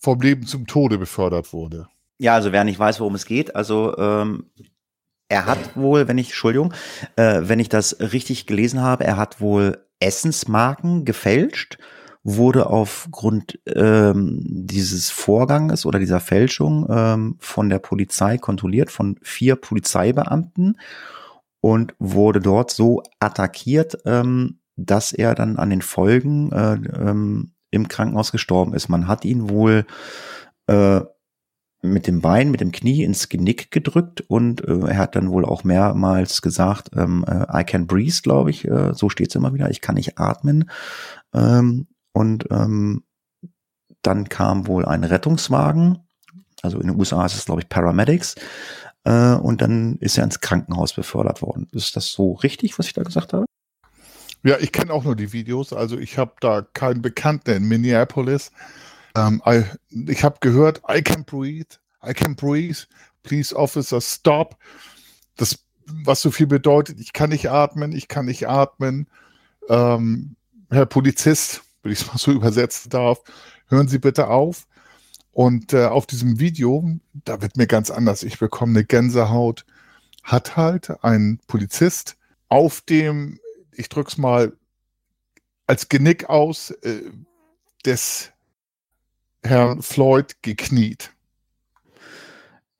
vom 0.00 0.20
Leben 0.20 0.46
zum 0.46 0.66
Tode 0.66 0.98
befördert 0.98 1.52
wurde. 1.52 1.88
Ja, 2.18 2.34
also 2.34 2.52
wer 2.52 2.64
nicht 2.64 2.78
weiß, 2.78 3.00
worum 3.00 3.14
es 3.14 3.26
geht, 3.26 3.54
also 3.54 3.96
ähm, 3.98 4.46
er 5.28 5.46
hat 5.46 5.76
wohl, 5.76 6.08
wenn 6.08 6.18
ich, 6.18 6.28
Entschuldigung, 6.28 6.74
äh, 7.16 7.40
wenn 7.44 7.58
ich 7.58 7.68
das 7.68 7.98
richtig 8.00 8.46
gelesen 8.46 8.82
habe, 8.82 9.04
er 9.04 9.16
hat 9.16 9.40
wohl 9.40 9.84
Essensmarken 9.98 11.04
gefälscht, 11.04 11.78
wurde 12.24 12.66
aufgrund 12.66 13.58
ähm, 13.66 14.40
dieses 14.44 15.10
Vorganges 15.10 15.86
oder 15.86 15.98
dieser 15.98 16.20
Fälschung 16.20 16.86
ähm, 16.88 17.36
von 17.38 17.68
der 17.68 17.78
Polizei 17.78 18.38
kontrolliert, 18.38 18.90
von 18.90 19.18
vier 19.22 19.56
Polizeibeamten 19.56 20.78
und 21.62 21.94
wurde 22.00 22.40
dort 22.40 22.72
so 22.72 23.02
attackiert, 23.20 23.96
ähm, 24.04 24.58
dass 24.76 25.12
er 25.12 25.34
dann 25.34 25.56
an 25.56 25.70
den 25.70 25.80
Folgen 25.80 26.50
äh, 26.50 26.74
ähm, 26.74 27.52
im 27.70 27.88
Krankenhaus 27.88 28.32
gestorben 28.32 28.74
ist. 28.74 28.88
Man 28.88 29.06
hat 29.06 29.24
ihn 29.24 29.48
wohl 29.48 29.86
äh, 30.66 31.00
mit 31.82 32.06
dem 32.08 32.20
Bein, 32.20 32.50
mit 32.50 32.60
dem 32.60 32.72
Knie 32.72 33.04
ins 33.04 33.28
Genick 33.28 33.70
gedrückt 33.70 34.22
und 34.22 34.66
äh, 34.66 34.88
er 34.88 34.98
hat 34.98 35.14
dann 35.14 35.30
wohl 35.30 35.44
auch 35.44 35.62
mehrmals 35.62 36.42
gesagt, 36.42 36.90
ähm, 36.96 37.24
äh, 37.28 37.60
I 37.60 37.64
can 37.64 37.86
breathe, 37.86 38.20
glaube 38.22 38.50
ich, 38.50 38.66
äh, 38.66 38.92
so 38.92 39.08
steht 39.08 39.28
es 39.30 39.36
immer 39.36 39.54
wieder, 39.54 39.70
ich 39.70 39.80
kann 39.80 39.94
nicht 39.94 40.18
atmen. 40.18 40.68
Ähm, 41.32 41.86
und 42.12 42.46
ähm, 42.50 43.04
dann 44.02 44.28
kam 44.28 44.66
wohl 44.66 44.84
ein 44.84 45.04
Rettungswagen, 45.04 45.98
also 46.62 46.78
in 46.78 46.88
den 46.88 46.98
USA 46.98 47.24
ist 47.26 47.36
es, 47.36 47.44
glaube 47.44 47.60
ich, 47.60 47.68
Paramedics, 47.68 48.36
äh, 49.04 49.34
und 49.34 49.62
dann 49.62 49.96
ist 49.98 50.18
er 50.18 50.24
ins 50.24 50.40
Krankenhaus 50.40 50.94
befördert 50.94 51.42
worden. 51.42 51.68
Ist 51.72 51.96
das 51.96 52.12
so 52.12 52.32
richtig, 52.32 52.78
was 52.78 52.86
ich 52.86 52.92
da 52.92 53.02
gesagt 53.02 53.32
habe? 53.32 53.46
Ja, 54.44 54.58
ich 54.58 54.72
kenne 54.72 54.92
auch 54.92 55.04
nur 55.04 55.16
die 55.16 55.32
Videos. 55.32 55.72
Also 55.72 55.98
ich 55.98 56.18
habe 56.18 56.32
da 56.40 56.62
keinen 56.72 57.02
Bekannten 57.02 57.50
in 57.50 57.64
Minneapolis. 57.64 58.50
Ähm, 59.16 59.42
I, 59.46 59.64
ich 59.90 60.24
habe 60.24 60.38
gehört, 60.40 60.82
I 60.88 61.02
can 61.02 61.24
breathe, 61.24 61.76
I 62.04 62.12
can 62.12 62.34
breathe, 62.34 62.78
please 63.22 63.54
officer 63.54 64.00
stop. 64.00 64.56
Das, 65.36 65.58
was 65.86 66.22
so 66.22 66.30
viel 66.30 66.46
bedeutet, 66.46 66.98
ich 66.98 67.12
kann 67.12 67.30
nicht 67.30 67.50
atmen, 67.50 67.92
ich 67.92 68.08
kann 68.08 68.26
nicht 68.26 68.48
atmen. 68.48 69.06
Ähm, 69.68 70.36
Herr 70.70 70.86
Polizist, 70.86 71.62
wenn 71.82 71.92
ich 71.92 72.00
es 72.00 72.06
mal 72.06 72.18
so 72.18 72.32
übersetzen 72.32 72.90
darf, 72.90 73.20
hören 73.68 73.88
Sie 73.88 73.98
bitte 73.98 74.28
auf. 74.28 74.66
Und 75.32 75.72
äh, 75.72 75.86
auf 75.86 76.06
diesem 76.06 76.38
Video, 76.38 76.98
da 77.24 77.40
wird 77.40 77.56
mir 77.56 77.66
ganz 77.66 77.90
anders. 77.90 78.22
Ich 78.22 78.38
bekomme 78.38 78.72
eine 78.72 78.84
Gänsehaut. 78.84 79.64
Hat 80.22 80.56
halt 80.56 81.02
ein 81.02 81.40
Polizist 81.46 82.16
auf 82.48 82.82
dem, 82.82 83.40
ich 83.72 83.88
drück's 83.88 84.18
mal 84.18 84.52
als 85.66 85.88
Genick 85.88 86.28
aus, 86.28 86.70
äh, 86.70 87.10
des 87.84 88.30
Herrn 89.42 89.82
Floyd 89.82 90.36
gekniet. 90.42 91.10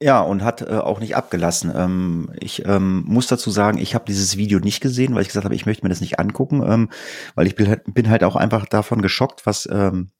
Ja, 0.01 0.21
und 0.21 0.43
hat 0.43 0.63
äh, 0.63 0.79
auch 0.79 0.99
nicht 0.99 1.15
abgelassen. 1.15 1.73
Ähm, 1.75 2.31
ich 2.41 2.65
ähm, 2.67 3.05
muss 3.07 3.29
dazu 3.29 3.51
sagen, 3.51 3.79
ich 3.79 3.95
habe 3.95 4.05
dieses 4.05 4.37
Video 4.37 4.59
nicht 4.59 4.81
gesehen, 4.81 5.15
weil 5.15 5.23
ich 5.23 5.29
gesagt 5.29 5.45
habe, 5.45 5.55
ich 5.55 5.65
möchte 5.65 5.85
mir 5.85 5.91
das 5.91 6.01
nicht 6.01 6.19
angucken, 6.19 6.63
ähm, 6.67 6.91
weil 7.37 7.47
ich 7.47 7.55
bin 7.55 7.69
halt, 7.69 7.83
bin 7.87 8.11
halt 8.11 8.25
auch 8.25 8.35
einfach 8.35 8.67
davon 8.67 9.01
geschockt, 9.01 9.47
was 9.47 9.69
ähm, 9.71 10.11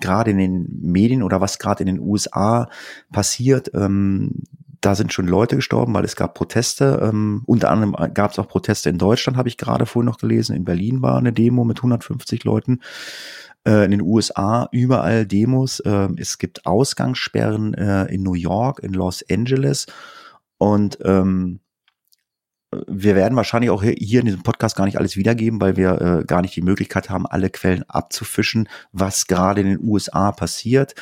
gerade 0.00 0.30
in 0.30 0.38
den 0.38 0.66
Medien 0.80 1.22
oder 1.22 1.40
was 1.40 1.58
gerade 1.58 1.82
in 1.82 1.86
den 1.86 2.00
USA 2.00 2.68
passiert. 3.12 3.70
Ähm, 3.74 4.42
da 4.80 4.94
sind 4.94 5.12
schon 5.12 5.26
Leute 5.26 5.56
gestorben, 5.56 5.94
weil 5.94 6.04
es 6.04 6.16
gab 6.16 6.34
Proteste. 6.34 7.00
Ähm, 7.02 7.42
unter 7.46 7.70
anderem 7.70 7.96
gab 8.14 8.30
es 8.30 8.38
auch 8.38 8.48
Proteste 8.48 8.90
in 8.90 8.98
Deutschland, 8.98 9.36
habe 9.36 9.48
ich 9.48 9.56
gerade 9.56 9.86
vorhin 9.86 10.06
noch 10.06 10.18
gelesen. 10.18 10.54
In 10.54 10.64
Berlin 10.64 11.02
war 11.02 11.18
eine 11.18 11.32
Demo 11.32 11.64
mit 11.64 11.78
150 11.78 12.44
Leuten. 12.44 12.80
Äh, 13.66 13.84
in 13.84 13.90
den 13.90 14.02
USA 14.02 14.68
überall 14.70 15.26
Demos. 15.26 15.80
Äh, 15.80 16.08
es 16.16 16.38
gibt 16.38 16.64
Ausgangssperren 16.64 17.74
äh, 17.74 18.04
in 18.06 18.22
New 18.22 18.34
York, 18.34 18.80
in 18.80 18.92
Los 18.92 19.24
Angeles. 19.28 19.86
Und 20.58 20.98
ähm, 21.04 21.60
wir 22.70 23.14
werden 23.14 23.34
wahrscheinlich 23.36 23.70
auch 23.70 23.82
hier 23.82 24.20
in 24.20 24.26
diesem 24.26 24.42
Podcast 24.42 24.76
gar 24.76 24.84
nicht 24.84 24.98
alles 24.98 25.16
wiedergeben, 25.16 25.60
weil 25.60 25.76
wir 25.76 26.00
äh, 26.00 26.24
gar 26.24 26.42
nicht 26.42 26.54
die 26.54 26.62
Möglichkeit 26.62 27.08
haben, 27.08 27.26
alle 27.26 27.48
Quellen 27.48 27.82
abzufischen, 27.88 28.68
was 28.92 29.26
gerade 29.26 29.62
in 29.62 29.66
den 29.68 29.80
USA 29.82 30.32
passiert 30.32 30.94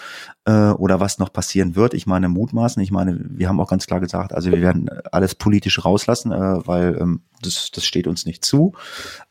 äh, 0.45 0.71
oder 0.71 1.01
was 1.01 1.19
noch 1.19 1.33
passieren 1.33 1.75
wird. 1.75 1.93
Ich 1.95 2.07
meine, 2.07 2.29
mutmaßen, 2.29 2.81
ich 2.83 2.93
meine, 2.93 3.19
wir 3.21 3.49
haben 3.49 3.59
auch 3.59 3.69
ganz 3.69 3.87
klar 3.87 3.99
gesagt, 3.99 4.33
also 4.33 4.53
wir 4.53 4.61
werden 4.61 4.89
alles 5.11 5.35
politisch 5.35 5.85
rauslassen, 5.85 6.31
äh, 6.31 6.67
weil 6.67 6.99
ähm, 7.01 7.23
das, 7.43 7.73
das 7.73 7.85
steht 7.85 8.07
uns 8.07 8.27
nicht 8.27 8.45
zu. 8.45 8.75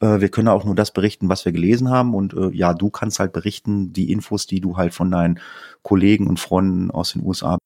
Äh, 0.01 0.19
wir 0.19 0.27
können 0.27 0.49
auch 0.49 0.65
nur 0.65 0.75
das 0.75 0.91
berichten, 0.91 1.29
was 1.29 1.45
wir 1.45 1.53
gelesen 1.53 1.89
haben. 1.89 2.13
Und 2.13 2.33
äh, 2.33 2.49
ja, 2.51 2.73
du 2.73 2.89
kannst 2.89 3.19
halt 3.19 3.31
berichten, 3.31 3.93
die 3.93 4.11
Infos, 4.11 4.45
die 4.45 4.59
du 4.59 4.75
halt 4.75 4.93
von 4.93 5.09
deinen 5.09 5.39
Kollegen 5.83 6.27
und 6.27 6.41
Freunden 6.41 6.91
aus 6.91 7.13
den 7.13 7.23
USA. 7.23 7.57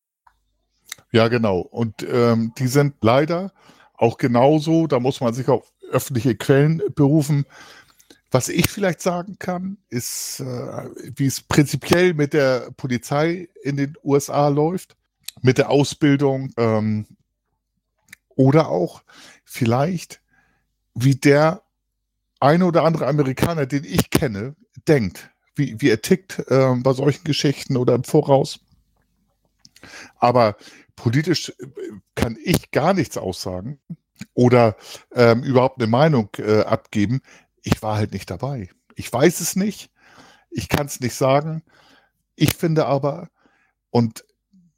Ja, 1.11 1.27
genau. 1.27 1.59
Und 1.59 2.05
ähm, 2.07 2.53
die 2.59 2.67
sind 2.67 2.93
leider 3.01 3.51
auch 4.00 4.18
genauso, 4.18 4.88
da 4.88 5.00
muss 5.00 5.20
man 5.20 5.34
sich 5.34 5.48
auf 5.50 5.72
öffentliche 5.91 6.36
Quellen 6.36 6.82
berufen. 6.96 7.46
Was 8.32 8.48
ich 8.48 8.70
vielleicht 8.70 9.01
sagen 9.01 9.38
kann, 9.39 9.77
ist, 9.89 10.39
äh, 10.39 10.89
wie 11.15 11.25
es 11.25 11.41
prinzipiell 11.41 12.13
mit 12.13 12.34
der 12.34 12.72
Polizei 12.77 13.50
in 13.62 13.75
den 13.75 13.96
USA 14.03 14.48
läuft, 14.48 14.96
mit 15.41 15.58
der 15.58 15.70
Ausbildung 15.70 16.51
ähm, 16.58 17.08
oder 18.29 18.70
auch 18.70 19.03
vielleicht, 19.44 20.22
wie 20.94 21.15
der 21.15 21.63
eine 22.39 22.65
oder 22.65 22.84
andere 22.84 23.08
Amerikaner, 23.08 23.65
den 23.65 23.84
ich 23.84 24.12
kenne, 24.12 24.56
denkt, 24.88 25.29
wie, 25.56 25.82
wie 25.82 25.89
er 25.89 26.01
tickt 26.01 26.39
äh, 26.48 26.75
bei 26.75 26.94
solchen 26.94 27.25
Geschichten 27.25 27.75
oder 27.75 27.96
im 27.96 28.03
Voraus. 28.03 28.60
Aber 30.18 30.56
politisch 31.00 31.50
äh, 31.50 31.68
kann 32.15 32.38
ich 32.44 32.72
gar 32.72 32.94
nichts 32.94 33.18
aussagen 33.18 33.79
oder 34.34 34.75
ähm, 35.13 35.44
überhaupt 35.44 35.82
eine 35.82 35.89
Meinung 35.89 36.29
äh, 36.38 36.62
abgeben. 36.62 37.22
Ich 37.63 37.82
war 37.82 37.98
halt 37.98 38.13
nicht 38.13 38.29
dabei. 38.29 38.70
Ich 38.96 39.12
weiß 39.12 39.39
es 39.39 39.56
nicht. 39.56 39.89
Ich 40.50 40.68
kann 40.68 40.88
es 40.88 41.00
nicht 41.00 41.15
sagen. 41.15 41.63
Ich 42.36 42.56
finde 42.56 42.86
aber, 42.86 43.29
und 43.89 44.25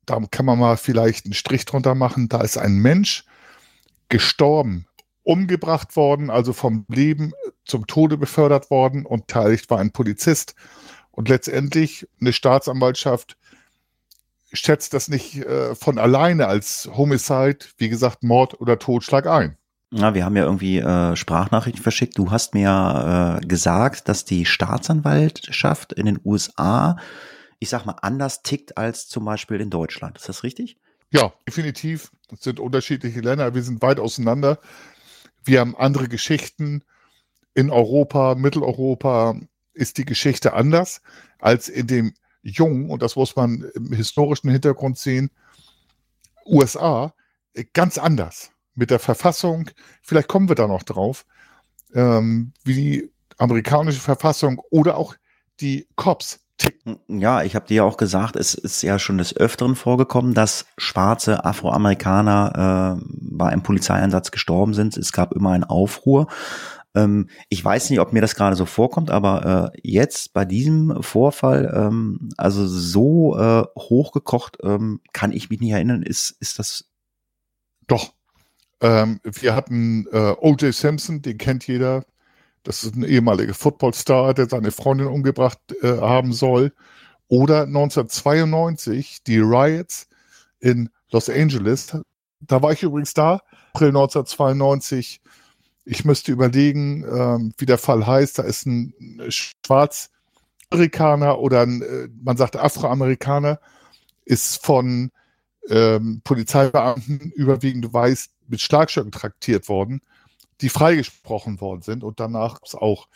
da 0.06 0.20
kann 0.32 0.46
man 0.46 0.60
mal 0.60 0.78
vielleicht 0.78 1.25
einen 1.25 1.34
Strich 1.34 1.66
drunter 1.66 1.96
machen, 1.96 2.30
da 2.30 2.42
ist 2.42 2.58
ein 2.58 2.75
Mensch 2.75 3.25
gestorben, 4.10 4.88
umgebracht 5.24 5.96
worden, 5.96 6.30
also 6.30 6.54
vom 6.54 6.86
Leben 6.90 7.34
zum 7.66 7.88
Tode 7.88 8.18
befördert 8.18 8.70
worden 8.70 9.06
und 9.06 9.28
beteiligt 9.28 9.70
war 9.70 9.80
ein 9.80 9.92
Polizist. 9.92 10.56
Und 11.12 11.30
letztendlich 11.30 12.08
eine 12.20 12.34
Staatsanwaltschaft 12.34 13.38
schätzt 14.53 14.93
das 14.93 15.08
nicht 15.08 15.38
äh, 15.38 15.75
von 15.75 15.98
alleine 15.98 16.48
als 16.48 16.89
Homicide, 16.96 17.60
wie 17.77 17.89
gesagt, 17.89 18.24
Mord 18.24 18.60
oder 18.60 18.79
Totschlag 18.79 19.27
ein. 19.27 19.58
Ja, 19.93 20.13
wir 20.13 20.24
haben 20.24 20.38
ja 20.38 20.43
irgendwie 20.43 20.79
äh, 20.79 21.15
Sprachnachrichten 21.15 21.84
verschickt. 21.84 22.17
Du 22.17 22.31
hast 22.31 22.53
mir 22.53 23.39
äh, 23.41 23.46
gesagt, 23.46 24.08
dass 24.08 24.24
die 24.24 24.46
Staatsanwaltschaft 24.46 25.91
in 25.91 26.05
den 26.05 26.20
USA, 26.24 26.98
ich 27.60 27.70
sag 27.70 27.86
mal, 27.86 27.98
anders 28.01 28.41
tickt 28.41 28.77
als 28.77 29.10
zum 29.10 29.25
Beispiel 29.25 29.60
in 29.60 29.70
Deutschland. 29.70 30.17
Ist 30.17 30.29
das 30.29 30.43
richtig? 30.43 30.77
Ja, 31.12 31.34
definitiv. 31.46 32.12
Es 32.31 32.43
sind 32.43 32.62
unterschiedliche 32.62 33.20
Länder. 33.20 33.53
Wir 33.53 33.63
sind 33.63 33.81
weit 33.81 34.00
auseinander. 34.00 34.60
Wir 35.43 35.60
haben 35.60 35.75
andere 35.75 36.08
Geschichten. 36.08 36.84
In 37.53 37.70
Europa, 37.70 38.36
Mitteleuropa 38.36 39.36
ist 39.74 39.98
die 39.98 40.05
Geschichte 40.05 40.53
anders 40.53 41.01
als 41.39 41.67
in 41.67 41.88
dem 41.88 42.13
jungen, 42.41 42.89
und 42.89 43.01
das 43.01 43.15
muss 43.15 43.36
man 43.36 43.69
im 43.75 43.93
historischen 43.93 44.50
Hintergrund 44.50 44.98
sehen, 44.98 45.29
USA 46.45 47.13
äh, 47.53 47.65
ganz 47.74 47.98
anders. 47.98 48.51
Mit 48.74 48.89
der 48.89 49.00
Verfassung, 49.00 49.69
vielleicht 50.01 50.29
kommen 50.29 50.48
wir 50.48 50.55
da 50.55 50.65
noch 50.65 50.83
drauf, 50.83 51.25
ähm, 51.93 52.53
wie 52.63 52.74
die 52.74 53.12
amerikanische 53.38 54.00
Verfassung 54.00 54.62
oder 54.69 54.95
auch 54.98 55.15
die 55.60 55.88
Cops 55.95 56.39
ticken. 56.57 57.00
Ja, 57.07 57.41
ich 57.43 57.55
habe 57.55 57.67
dir 57.67 57.77
ja 57.77 57.83
auch 57.83 57.98
gesagt, 57.98 58.36
es 58.36 58.53
ist 58.53 58.81
ja 58.83 59.00
schon 59.00 59.17
des 59.17 59.36
Öfteren 59.36 59.75
vorgekommen, 59.75 60.33
dass 60.33 60.65
schwarze 60.77 61.43
Afroamerikaner 61.43 63.00
äh, 63.01 63.05
bei 63.10 63.48
einem 63.48 63.63
Polizeieinsatz 63.63 64.31
gestorben 64.31 64.74
sind. 64.74 64.95
Es 64.95 65.12
gab 65.12 65.33
immer 65.33 65.51
einen 65.51 65.63
Aufruhr. 65.63 66.27
Ähm, 66.93 67.29
ich 67.50 67.63
weiß 67.63 67.89
nicht, 67.89 68.00
ob 68.00 68.13
mir 68.13 68.21
das 68.21 68.36
gerade 68.36 68.55
so 68.55 68.65
vorkommt, 68.65 69.10
aber 69.10 69.71
äh, 69.74 69.79
jetzt 69.83 70.33
bei 70.33 70.45
diesem 70.45 71.01
Vorfall, 71.01 71.71
ähm, 71.74 72.29
also 72.38 72.67
so 72.67 73.38
äh, 73.38 73.63
hochgekocht, 73.77 74.57
ähm, 74.63 75.01
kann 75.13 75.31
ich 75.31 75.50
mich 75.50 75.60
nicht 75.60 75.71
erinnern, 75.71 76.03
ist, 76.03 76.36
ist 76.39 76.60
das. 76.60 76.86
Doch. 77.88 78.13
Ähm, 78.81 79.19
wir 79.24 79.55
hatten 79.55 80.07
äh, 80.12 80.33
O.J. 80.39 80.74
Simpson, 80.74 81.21
den 81.21 81.38
kennt 81.38 81.67
jeder. 81.67 82.03
Das 82.63 82.83
ist 82.83 82.95
ein 82.95 83.03
ehemaliger 83.03 83.53
Footballstar, 83.53 84.33
der 84.33 84.50
seine 84.50 84.71
Freundin 84.71 85.07
umgebracht 85.07 85.60
äh, 85.81 86.00
haben 86.00 86.33
soll. 86.33 86.74
Oder 87.27 87.63
1992 87.63 89.24
die 89.24 89.39
Riots 89.39 90.07
in 90.60 90.89
Los 91.12 91.29
Angeles. 91.29 91.98
Da 92.41 92.62
war 92.62 92.71
ich 92.74 92.83
übrigens 92.83 93.13
da, 93.13 93.41
April 93.74 93.89
1992 93.89 95.21
ich 95.86 96.06
müsste 96.06 96.32
überlegen, 96.32 97.04
ähm, 97.04 97.54
wie 97.58 97.66
der 97.66 97.78
Fall 97.78 98.06
heißt. 98.06 98.40
Da 98.40 98.44
ist 98.44 98.66
ein 98.66 98.94
Schwarzamerikaner 99.30 101.40
oder 101.40 101.62
ein, 101.62 101.82
äh, 101.82 102.08
man 102.22 102.38
sagt 102.38 102.56
Afroamerikaner, 102.56 103.60
ist 104.26 104.64
von 104.64 105.12
ähm, 105.70 106.22
Polizeibeamten 106.24 107.32
überwiegend, 107.36 107.86
du 107.86 107.94
weißt, 107.94 108.32
mit 108.48 108.62
Schlagstöcken 108.62 109.12
traktiert 109.12 109.70
worden, 109.70 110.02
die 110.62 110.70
freigesprochen 110.70 111.62
worden 111.62 111.82
sind. 111.82 112.04
Und 112.04 112.20
danach 112.20 112.56
gab 112.56 112.66
es 112.66 112.76
auch 112.76 113.08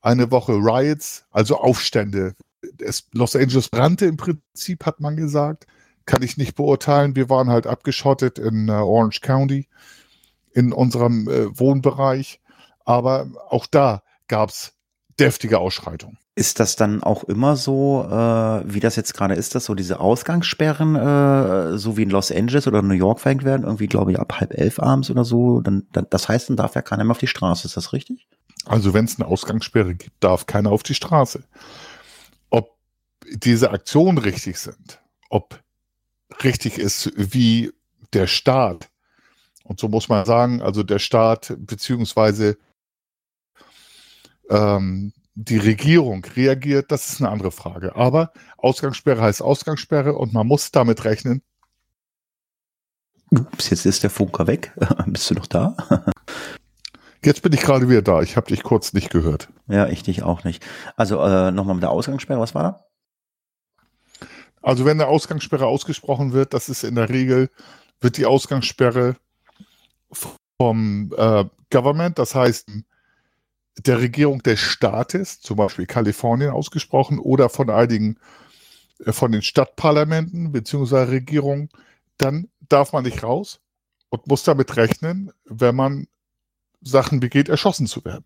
eine 0.00 0.30
Woche 0.30 0.52
Riots, 0.52 1.24
also 1.30 1.58
Aufstände. 1.58 2.34
Es, 2.78 3.08
Los 3.12 3.36
Angeles 3.36 3.68
brannte 3.68 4.06
im 4.06 4.16
Prinzip, 4.16 4.86
hat 4.86 5.00
man 5.00 5.16
gesagt. 5.16 5.66
Kann 6.06 6.22
ich 6.22 6.36
nicht 6.36 6.56
beurteilen. 6.56 7.14
Wir 7.14 7.28
waren 7.28 7.50
halt 7.50 7.66
abgeschottet 7.66 8.38
in 8.38 8.68
äh, 8.68 8.72
Orange 8.72 9.20
County 9.20 9.68
in 10.52 10.72
unserem 10.72 11.28
äh, 11.28 11.58
Wohnbereich. 11.58 12.40
Aber 12.84 13.28
auch 13.48 13.66
da 13.66 14.02
gab 14.28 14.50
es 14.50 14.72
deftige 15.18 15.58
Ausschreitungen. 15.58 16.18
Ist 16.34 16.60
das 16.60 16.76
dann 16.76 17.02
auch 17.02 17.24
immer 17.24 17.56
so, 17.56 18.04
äh, 18.08 18.62
wie 18.64 18.80
das 18.80 18.96
jetzt 18.96 19.12
gerade 19.12 19.34
ist, 19.34 19.54
dass 19.54 19.66
so 19.66 19.74
diese 19.74 20.00
Ausgangssperren, 20.00 20.96
äh, 20.96 21.76
so 21.76 21.96
wie 21.96 22.04
in 22.04 22.10
Los 22.10 22.32
Angeles 22.32 22.66
oder 22.66 22.80
New 22.82 22.94
York 22.94 23.20
verhängt 23.20 23.44
werden, 23.44 23.64
irgendwie 23.64 23.88
glaube 23.88 24.12
ich 24.12 24.18
ab 24.18 24.40
halb 24.40 24.54
elf 24.56 24.78
abends 24.80 25.10
oder 25.10 25.24
so, 25.24 25.60
dann, 25.60 25.86
dann 25.92 26.06
das 26.08 26.28
heißt, 26.28 26.48
dann 26.48 26.56
darf 26.56 26.74
ja 26.74 26.82
keiner 26.82 27.04
mehr 27.04 27.10
auf 27.10 27.18
die 27.18 27.26
Straße, 27.26 27.66
ist 27.66 27.76
das 27.76 27.92
richtig? 27.92 28.26
Also 28.64 28.94
wenn 28.94 29.04
es 29.04 29.18
eine 29.18 29.28
Ausgangssperre 29.28 29.94
gibt, 29.94 30.22
darf 30.22 30.46
keiner 30.46 30.70
auf 30.70 30.82
die 30.82 30.94
Straße. 30.94 31.42
Ob 32.48 32.76
diese 33.30 33.70
Aktionen 33.70 34.18
richtig 34.18 34.58
sind, 34.58 35.00
ob 35.28 35.60
richtig 36.42 36.78
ist, 36.78 37.12
wie 37.16 37.72
der 38.12 38.26
Staat 38.26 38.88
und 39.64 39.78
so 39.78 39.88
muss 39.88 40.08
man 40.08 40.24
sagen, 40.24 40.62
also 40.62 40.82
der 40.82 40.98
Staat 40.98 41.54
beziehungsweise 41.58 42.56
ähm, 44.48 45.12
die 45.34 45.58
Regierung 45.58 46.24
reagiert, 46.36 46.90
das 46.90 47.12
ist 47.12 47.20
eine 47.20 47.30
andere 47.30 47.50
Frage. 47.50 47.96
Aber 47.96 48.32
Ausgangssperre 48.58 49.22
heißt 49.22 49.42
Ausgangssperre 49.42 50.14
und 50.14 50.32
man 50.32 50.46
muss 50.46 50.70
damit 50.70 51.04
rechnen. 51.04 51.42
Ups, 53.30 53.70
jetzt 53.70 53.86
ist 53.86 54.02
der 54.02 54.10
Funker 54.10 54.46
weg. 54.46 54.72
Bist 55.06 55.30
du 55.30 55.34
noch 55.34 55.46
da? 55.46 55.76
Jetzt 57.22 57.42
bin 57.42 57.52
ich 57.52 57.60
gerade 57.60 57.86
wieder 57.90 58.00
da. 58.00 58.22
Ich 58.22 58.36
habe 58.36 58.46
dich 58.46 58.62
kurz 58.62 58.94
nicht 58.94 59.10
gehört. 59.10 59.50
Ja, 59.68 59.86
ich 59.88 60.02
dich 60.02 60.22
auch 60.22 60.42
nicht. 60.42 60.66
Also 60.96 61.20
äh, 61.22 61.50
nochmal 61.50 61.74
mit 61.74 61.82
der 61.82 61.90
Ausgangssperre, 61.90 62.40
was 62.40 62.54
war 62.54 62.62
da? 62.62 64.26
Also 64.62 64.86
wenn 64.86 64.98
eine 64.98 65.06
Ausgangssperre 65.06 65.66
ausgesprochen 65.66 66.32
wird, 66.32 66.54
das 66.54 66.70
ist 66.70 66.82
in 66.82 66.94
der 66.94 67.10
Regel, 67.10 67.50
wird 68.00 68.16
die 68.16 68.24
Ausgangssperre 68.24 69.16
vom 70.12 71.12
äh, 71.16 71.44
Government, 71.70 72.18
das 72.18 72.34
heißt 72.34 72.68
der 73.78 74.00
Regierung 74.00 74.42
des 74.42 74.60
Staates, 74.60 75.40
zum 75.40 75.56
Beispiel 75.56 75.86
Kalifornien 75.86 76.50
ausgesprochen, 76.50 77.18
oder 77.18 77.48
von 77.48 77.70
einigen 77.70 78.18
äh, 79.04 79.12
von 79.12 79.32
den 79.32 79.42
Stadtparlamenten 79.42 80.52
bzw. 80.52 81.04
Regierungen, 81.04 81.70
dann 82.18 82.48
darf 82.68 82.92
man 82.92 83.04
nicht 83.04 83.22
raus 83.22 83.60
und 84.10 84.26
muss 84.26 84.44
damit 84.44 84.76
rechnen, 84.76 85.32
wenn 85.44 85.74
man 85.74 86.06
Sachen 86.82 87.20
begeht, 87.20 87.48
erschossen 87.48 87.86
zu 87.86 88.04
werden. 88.04 88.24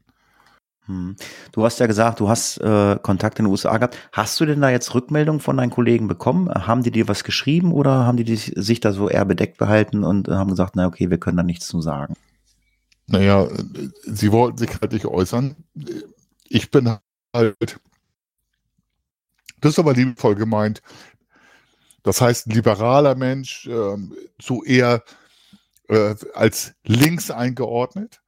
Hm. 0.87 1.17
Du 1.53 1.64
hast 1.64 1.81
ja 1.81 1.87
gesagt, 1.87 2.21
du 2.21 2.29
hast 2.29 2.59
äh, 2.59 2.99
Kontakt 3.03 3.38
in 3.38 3.47
den 3.47 3.50
USA 3.50 3.76
gehabt. 3.79 3.97
Hast 4.12 4.38
du 4.38 4.45
denn 4.45 4.61
da 4.61 4.69
jetzt 4.71 4.95
Rückmeldungen 4.95 5.41
von 5.41 5.57
deinen 5.57 5.71
Kollegen 5.71 6.09
bekommen? 6.09 6.49
Haben 6.49 6.83
die 6.83 6.91
dir 6.91 7.09
was 7.09 7.25
geschrieben 7.25 7.73
oder 7.73 8.07
haben 8.07 8.19
die 8.19 8.37
sich 8.37 8.81
da 8.81 8.93
so 8.93 9.09
eher 9.09 9.25
bedeckt 9.25 9.57
behalten 9.57 10.05
und 10.05 10.29
äh, 10.29 10.33
haben 10.33 10.50
gesagt, 10.50 10.76
na 10.76 10.87
okay, 10.87 11.11
wir 11.11 11.19
können 11.19 11.38
da 11.38 11.43
nichts 11.43 11.67
zu 11.67 11.81
sagen? 11.81 12.14
Naja, 13.07 13.49
sie 14.05 14.33
wollten 14.33 14.59
sich 14.59 14.71
halt 14.81 14.93
nicht 14.93 15.07
äußern. 15.07 15.57
Ich 16.49 16.71
bin 16.71 16.97
halt, 17.35 17.81
das 19.61 19.73
ist 19.73 19.79
aber 19.79 19.95
liebevoll 19.95 20.35
gemeint. 20.35 20.83
Das 22.03 22.21
heißt, 22.21 22.47
ein 22.47 22.50
liberaler 22.50 23.14
Mensch, 23.14 23.67
äh, 23.67 23.97
so 24.41 24.62
eher 24.64 25.03
äh, 25.88 26.14
als 26.35 26.75
links 26.85 27.31
eingeordnet. 27.31 28.21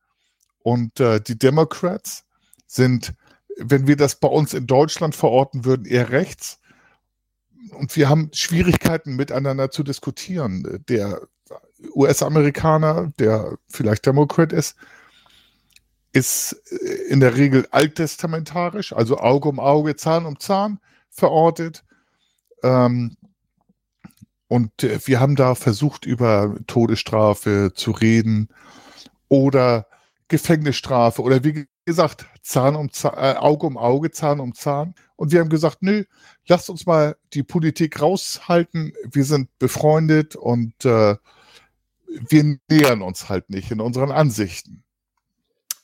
Und 0.63 0.99
äh, 0.99 1.21
die 1.21 1.39
Democrats, 1.39 2.25
sind, 2.67 3.15
wenn 3.57 3.87
wir 3.87 3.97
das 3.97 4.17
bei 4.17 4.29
uns 4.29 4.55
in 4.55 4.67
Deutschland 4.67 5.15
verorten 5.15 5.65
würden, 5.65 5.87
eher 5.87 6.11
rechts. 6.11 6.61
Und 7.73 7.97
wir 7.97 8.09
haben 8.09 8.31
Schwierigkeiten 8.33 9.17
miteinander 9.17 9.71
zu 9.71 9.83
diskutieren. 9.83 10.85
Der 10.89 11.21
US-Amerikaner, 11.95 13.13
der 13.19 13.59
vielleicht 13.69 14.07
Demokrat 14.07 14.53
ist, 14.53 14.77
ist 16.13 16.57
äh, 16.71 17.09
in 17.09 17.21
der 17.21 17.37
Regel 17.37 17.67
alttestamentarisch, 17.71 18.93
also 18.93 19.19
Auge 19.19 19.49
um 19.49 19.61
Auge, 19.61 19.97
Zahn 19.97 20.27
um 20.27 20.41
Zahn 20.41 20.81
verortet. 21.11 21.85
Ähm, 22.63 23.17
und 24.49 24.83
äh, 24.83 24.99
wir 25.05 25.21
haben 25.21 25.37
da 25.37 25.55
versucht, 25.55 26.07
über 26.07 26.57
Todesstrafe 26.67 27.73
zu 27.75 27.91
reden 27.91 28.49
oder 29.29 29.87
Gefängnisstrafe 30.29 31.23
oder 31.23 31.45
wie 31.45 31.67
gesagt, 31.87 32.27
Zahn 32.43 32.77
um 32.77 32.93
Zahn, 32.93 33.15
äh, 33.17 33.37
Auge 33.39 33.67
um 33.67 33.79
Auge, 33.79 34.11
Zahn 34.11 34.41
um 34.41 34.55
Zahn. 34.55 34.95
Und 35.17 35.33
wir 35.33 35.41
haben 35.41 35.49
gesagt, 35.49 35.79
nö, 35.81 36.05
lasst 36.47 36.69
uns 36.69 36.85
mal 36.85 37.17
die 37.33 37.43
Politik 37.43 38.03
raushalten. 38.03 38.93
Wir 39.11 39.25
sind 39.25 39.49
befreundet 39.59 40.37
und 40.37 40.85
äh, 40.85 41.17
wir 42.29 42.59
nähern 42.69 43.03
uns 43.03 43.29
halt 43.29 43.49
nicht 43.51 43.71
in 43.71 43.81
unseren 43.81 44.11
Ansichten. 44.11 44.83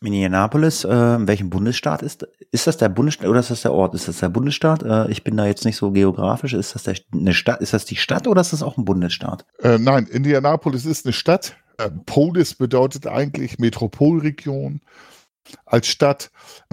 Minneapolis, 0.01 0.85
äh, 0.85 1.15
in 1.15 1.29
welchem 1.29 1.49
Bundesstaat 1.49 2.03
ist 2.03 2.27
ist 2.51 2.67
das 2.67 2.77
der 2.77 2.91
Bundesstaat 2.91 3.29
oder 3.29 3.41
ist 3.41 3.51
das 3.51 3.63
der 3.63 3.73
Ort? 3.73 3.95
Ist 3.95 4.09
das 4.09 4.19
der 4.19 4.29
Bundesstaat? 4.29 4.83
Äh, 4.83 5.11
ich 5.11 5.25
bin 5.25 5.37
da 5.37 5.47
jetzt 5.47 5.65
nicht 5.65 5.77
so 5.77 5.91
geografisch. 5.93 6.53
Ist 6.53 6.75
das 6.75 6.83
der, 6.83 6.97
eine 7.13 7.33
Stadt? 7.33 7.63
Ist 7.63 7.73
das 7.73 7.87
die 7.87 7.97
Stadt 7.97 8.27
oder 8.27 8.41
ist 8.41 8.53
das 8.53 8.63
auch 8.63 8.77
ein 8.77 8.85
Bundesstaat? 8.85 9.47
Äh, 9.61 9.79
nein, 9.79 10.07
Indianapolis 10.07 10.85
ist 10.85 11.07
eine 11.07 11.13
Stadt. 11.13 11.57
Äh, 11.79 11.89
Polis 12.05 12.55
bedeutet 12.55 13.07
eigentlich 13.07 13.59
Metropolregion 13.59 14.83
als 15.67 15.89
Stadt, 15.89 16.31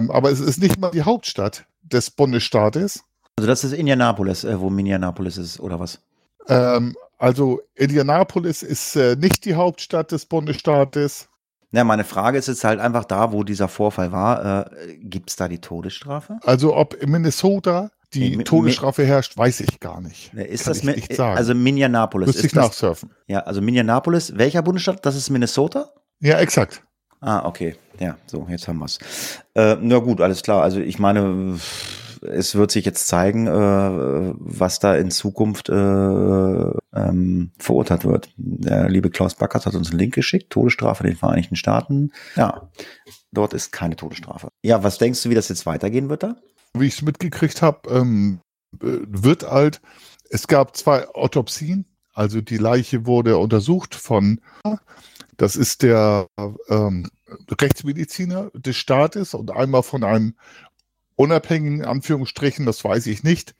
aber 0.08 0.30
es 0.30 0.40
ist 0.40 0.60
nicht 0.60 0.78
mal 0.78 0.90
die 0.90 1.02
Hauptstadt 1.02 1.66
des 1.82 2.10
Bundesstaates. 2.10 3.04
Also 3.36 3.46
das 3.46 3.64
ist 3.64 3.72
Indianapolis, 3.72 4.44
äh, 4.44 4.60
wo 4.60 4.70
Minneapolis 4.70 5.36
ist 5.36 5.60
oder 5.60 5.80
was? 5.80 6.00
Ähm, 6.48 6.96
also 7.18 7.60
Indianapolis 7.74 8.62
ist 8.62 8.96
äh, 8.96 9.16
nicht 9.16 9.44
die 9.44 9.54
Hauptstadt 9.54 10.12
des 10.12 10.26
Bundesstaates. 10.26 11.28
Ja, 11.72 11.84
meine 11.84 12.04
Frage 12.04 12.38
ist 12.38 12.48
jetzt 12.48 12.64
halt 12.64 12.80
einfach 12.80 13.04
da, 13.04 13.32
wo 13.32 13.44
dieser 13.44 13.68
Vorfall 13.68 14.10
war, 14.10 14.66
äh, 14.72 14.96
gibt 14.96 15.30
es 15.30 15.36
da 15.36 15.46
die 15.46 15.60
Todesstrafe? 15.60 16.38
Also 16.42 16.76
ob 16.76 16.94
in 16.94 17.10
Minnesota 17.10 17.90
die 18.12 18.36
nee, 18.36 18.42
Todesstrafe 18.42 19.04
herrscht, 19.04 19.36
weiß 19.36 19.60
ich 19.60 19.78
gar 19.78 20.00
nicht. 20.00 20.34
Ist 20.34 20.64
Kann 20.64 20.72
das 20.72 20.82
nicht 20.82 21.14
sagen. 21.14 21.36
Also 21.36 21.54
Minneapolis. 21.54 22.26
Müsste 22.26 22.46
ich 22.46 22.54
nachsurfen. 22.54 23.12
Ja, 23.28 23.40
also 23.40 23.60
Minneapolis, 23.60 24.36
welcher 24.36 24.62
Bundesstaat? 24.62 25.06
Das 25.06 25.14
ist 25.14 25.30
Minnesota? 25.30 25.92
Ja, 26.18 26.38
exakt. 26.40 26.82
Ah, 27.20 27.46
okay. 27.46 27.76
Ja, 28.00 28.16
so, 28.26 28.46
jetzt 28.48 28.66
haben 28.66 28.78
wir's. 28.78 28.98
Äh, 29.54 29.76
na 29.80 29.98
gut, 29.98 30.20
alles 30.20 30.42
klar. 30.42 30.62
Also 30.62 30.80
ich 30.80 30.98
meine, 30.98 31.58
es 32.22 32.54
wird 32.54 32.70
sich 32.70 32.84
jetzt 32.84 33.06
zeigen, 33.06 33.46
äh, 33.46 34.34
was 34.38 34.78
da 34.78 34.94
in 34.96 35.10
Zukunft 35.10 35.68
äh, 35.68 35.72
ähm, 35.74 37.52
verurteilt 37.58 38.04
wird. 38.04 38.30
Der 38.36 38.88
liebe 38.88 39.10
Klaus 39.10 39.34
Backert 39.34 39.66
hat 39.66 39.74
uns 39.74 39.90
einen 39.90 39.98
Link 39.98 40.14
geschickt, 40.14 40.50
Todesstrafe 40.50 41.04
in 41.04 41.10
den 41.10 41.18
Vereinigten 41.18 41.56
Staaten. 41.56 42.12
Ja, 42.36 42.70
dort 43.32 43.52
ist 43.52 43.70
keine 43.70 43.96
Todesstrafe. 43.96 44.48
Ja, 44.62 44.82
was 44.82 44.98
denkst 44.98 45.22
du, 45.22 45.30
wie 45.30 45.34
das 45.34 45.50
jetzt 45.50 45.66
weitergehen 45.66 46.08
wird 46.08 46.22
da? 46.22 46.36
Wie 46.72 46.86
ich 46.86 46.94
es 46.94 47.02
mitgekriegt 47.02 47.62
habe, 47.62 47.90
ähm, 47.90 48.40
wird 48.80 49.44
alt. 49.44 49.80
Es 50.30 50.46
gab 50.46 50.76
zwei 50.76 51.08
Autopsien, 51.08 51.86
also 52.14 52.40
die 52.40 52.56
Leiche 52.56 53.06
wurde 53.06 53.36
untersucht 53.36 53.94
von, 53.94 54.40
das 55.40 55.56
ist 55.56 55.82
der 55.82 56.26
ähm, 56.68 57.08
Rechtsmediziner 57.50 58.50
des 58.52 58.76
Staates 58.76 59.32
und 59.32 59.50
einmal 59.50 59.82
von 59.82 60.04
einem 60.04 60.34
unabhängigen, 61.16 61.82
Anführungsstrichen, 61.82 62.66
das 62.66 62.84
weiß 62.84 63.06
ich 63.06 63.22
nicht, 63.22 63.54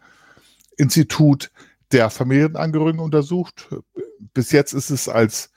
Institut 0.77 1.51
der 1.91 2.11
Familienangehörigen 2.11 3.01
untersucht. 3.01 3.71
Bis 4.35 4.53
jetzt 4.53 4.75
ist 4.75 4.91
es 4.91 5.09
als 5.09 5.53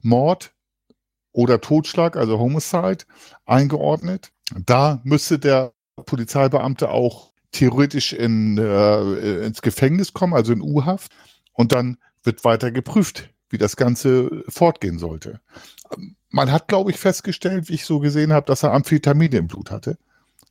Mord 0.00 0.54
oder 1.32 1.60
Totschlag, 1.60 2.16
also 2.16 2.38
Homicide, 2.38 3.04
eingeordnet. 3.44 4.30
Da 4.64 5.00
müsste 5.02 5.40
der 5.40 5.72
Polizeibeamte 6.06 6.88
auch 6.90 7.32
theoretisch 7.50 8.12
in, 8.12 8.58
äh, 8.58 9.44
ins 9.44 9.60
Gefängnis 9.60 10.12
kommen, 10.12 10.34
also 10.34 10.52
in 10.52 10.60
U-Haft. 10.60 11.12
Und 11.52 11.72
dann 11.72 11.98
wird 12.22 12.44
weiter 12.44 12.70
geprüft, 12.70 13.33
wie 13.54 13.58
das 13.58 13.76
Ganze 13.76 14.42
fortgehen 14.48 14.98
sollte. 14.98 15.40
Man 16.28 16.50
hat, 16.50 16.66
glaube 16.66 16.90
ich, 16.90 16.98
festgestellt, 16.98 17.68
wie 17.68 17.74
ich 17.74 17.84
so 17.86 18.00
gesehen 18.00 18.32
habe, 18.32 18.46
dass 18.46 18.64
er 18.64 18.72
Amphetamine 18.72 19.36
im 19.36 19.46
Blut 19.46 19.70
hatte, 19.70 19.96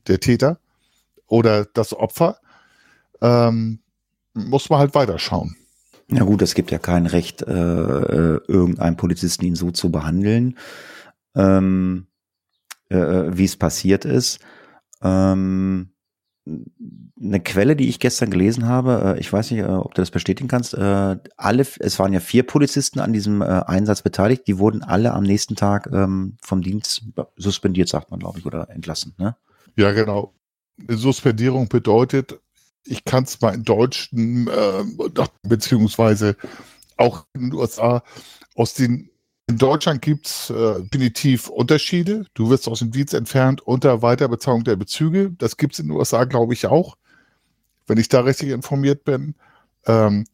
der 0.07 0.21
Täter 0.21 0.57
oder 1.27 1.65
das 1.65 1.93
Opfer, 1.93 2.39
ähm, 3.21 3.79
muss 4.33 4.69
man 4.69 4.79
halt 4.79 4.95
weiterschauen. 4.95 5.57
Ja 6.07 6.23
gut, 6.23 6.41
es 6.41 6.55
gibt 6.55 6.71
ja 6.71 6.79
kein 6.79 7.05
Recht, 7.05 7.41
äh, 7.41 7.51
äh, 7.51 8.39
irgendeinem 8.47 8.95
Polizisten 8.95 9.45
ihn 9.45 9.55
so 9.55 9.71
zu 9.71 9.91
behandeln, 9.91 10.57
ähm, 11.35 12.07
äh, 12.89 12.97
äh 12.97 13.37
wie 13.37 13.45
es 13.45 13.57
passiert 13.57 14.05
ist. 14.05 14.39
Ähm, 15.01 15.92
eine 16.45 17.39
Quelle, 17.39 17.75
die 17.75 17.87
ich 17.87 17.99
gestern 17.99 18.29
gelesen 18.29 18.67
habe, 18.67 19.15
äh, 19.15 19.19
ich 19.19 19.31
weiß 19.31 19.51
nicht, 19.51 19.61
äh, 19.61 19.67
ob 19.67 19.93
du 19.93 20.01
das 20.01 20.11
bestätigen 20.11 20.49
kannst, 20.49 20.73
äh, 20.73 21.17
alle, 21.37 21.65
es 21.79 21.99
waren 21.99 22.11
ja 22.11 22.19
vier 22.19 22.43
Polizisten 22.43 22.99
an 22.99 23.13
diesem 23.13 23.41
Einsatz 23.41 24.01
beteiligt, 24.01 24.47
die 24.47 24.57
wurden 24.59 24.83
alle 24.83 25.13
am 25.13 25.23
nächsten 25.23 25.55
Tag 25.55 25.89
ähm, 25.93 26.37
vom 26.41 26.61
Dienst 26.61 27.03
suspendiert, 27.37 27.87
sagt 27.87 28.11
man, 28.11 28.19
glaube 28.19 28.39
ich, 28.39 28.45
oder 28.45 28.69
entlassen, 28.69 29.13
ne? 29.17 29.37
Ja, 29.75 29.91
genau. 29.91 30.33
Suspendierung 30.87 31.69
bedeutet, 31.69 32.39
ich 32.85 33.05
kann 33.05 33.23
es 33.23 33.39
mal 33.39 33.53
in 33.53 33.63
Deutschen, 33.63 34.47
äh, 34.47 34.83
beziehungsweise 35.43 36.35
auch 36.97 37.25
in 37.33 37.49
den 37.49 37.53
USA, 37.53 38.03
aus 38.55 38.73
den 38.73 39.09
in 39.53 39.59
Deutschland 39.59 40.01
gibt 40.01 40.25
es 40.25 40.49
äh, 40.49 40.81
definitiv 40.81 41.47
Unterschiede. 41.47 42.25
Du 42.33 42.49
wirst 42.49 42.67
aus 42.67 42.79
dem 42.79 42.89
Dienst 42.89 43.13
entfernt 43.13 43.61
unter 43.61 44.01
Weiterbezahlung 44.01 44.63
der 44.63 44.77
Bezüge. 44.77 45.29
Das 45.37 45.57
gibt 45.57 45.73
es 45.73 45.79
in 45.79 45.89
den 45.89 45.95
USA, 45.95 46.23
glaube 46.23 46.53
ich, 46.55 46.65
auch, 46.65 46.97
wenn 47.85 47.99
ich 47.99 48.09
da 48.09 48.21
richtig 48.21 48.49
informiert 48.49 49.03
bin. 49.03 49.35
Ähm, 49.85 50.25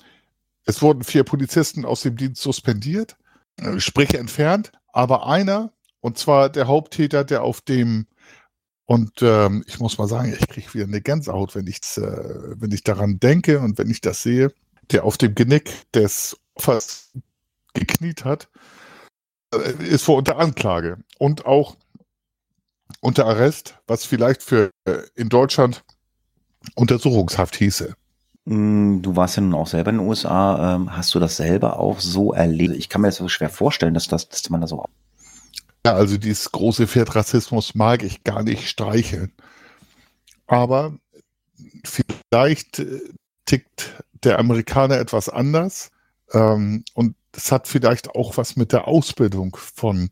es 0.64 0.82
wurden 0.82 1.04
vier 1.04 1.26
Polizisten 1.26 1.84
aus 1.84 2.00
dem 2.00 2.16
Dienst 2.16 2.42
suspendiert, 2.42 3.18
äh, 3.58 3.78
sprich 3.82 4.14
entfernt, 4.14 4.72
aber 4.94 5.28
einer, 5.28 5.74
und 6.00 6.18
zwar 6.18 6.50
der 6.50 6.68
Haupttäter, 6.68 7.26
der 7.26 7.44
auf 7.44 7.60
dem 7.60 8.08
und 8.86 9.22
ähm, 9.22 9.66
ich 9.68 9.82
muss 9.82 9.98
mal 9.98 10.08
sagen, 10.08 10.34
ich 10.34 10.48
kriege 10.48 10.74
wieder 10.74 10.86
eine 10.86 11.02
Gänsehaut, 11.02 11.56
wenn 11.56 11.68
ich, 11.68 11.82
äh, 11.98 12.56
wenn 12.56 12.72
ich 12.72 12.84
daran 12.84 13.20
denke 13.20 13.60
und 13.60 13.78
wenn 13.78 13.90
ich 13.90 14.00
das 14.00 14.24
sehe, 14.24 14.54
der 14.92 15.04
auf 15.04 15.18
dem 15.18 15.36
Genick 15.36 15.92
des 15.92 16.38
Opfers 16.56 17.12
gekniet 17.74 18.24
hat, 18.24 18.48
ist 19.80 20.04
vor 20.04 20.18
unter 20.18 20.38
Anklage 20.38 20.98
und 21.18 21.46
auch 21.46 21.76
unter 23.02 23.26
Arrest, 23.26 23.78
was 23.88 24.06
vielleicht 24.06 24.44
für 24.44 24.72
äh, 24.86 25.00
in 25.16 25.30
Deutschland 25.30 25.84
Untersuchungshaft 26.76 27.56
hieße. 27.56 27.94
Mm, 28.46 29.02
du 29.02 29.16
warst 29.16 29.38
ja 29.38 29.42
nun 29.42 29.56
auch 29.56 29.68
selber 29.68 29.92
in 29.92 29.98
den 29.98 30.08
USA. 30.08 30.76
Ähm, 30.76 30.96
hast 30.96 31.14
du 31.16 31.20
das 31.20 31.38
selber 31.38 31.80
auch 31.80 32.00
so 32.00 32.34
erlebt? 32.34 32.76
Ich 32.76 32.90
kann 32.90 33.02
mir 33.02 33.08
das 33.08 33.18
so 33.18 33.28
schwer 33.30 33.50
vorstellen, 33.50 33.94
dass, 33.94 34.08
das, 34.08 34.28
dass 34.30 34.50
man 34.50 34.62
da 34.62 34.68
so 34.68 34.84
ja, 35.86 35.94
also 35.94 36.18
dieses 36.18 36.52
große 36.52 36.88
Pferd 36.88 37.16
Rassismus 37.16 37.74
mag 37.74 38.04
ich 38.04 38.24
gar 38.24 38.44
nicht 38.44 38.68
streicheln. 38.68 39.32
Aber 40.48 40.98
vielleicht 41.86 42.80
äh, 42.80 43.00
tickt 43.46 44.04
der 44.24 44.40
Amerikaner 44.40 44.98
etwas 44.98 45.30
anders. 45.30 45.92
Ähm, 46.34 46.84
und 46.94 47.16
das 47.32 47.52
hat 47.52 47.68
vielleicht 47.68 48.10
auch 48.10 48.38
was 48.38 48.56
mit 48.56 48.72
der 48.72 48.88
Ausbildung 48.88 49.56
von 49.56 50.10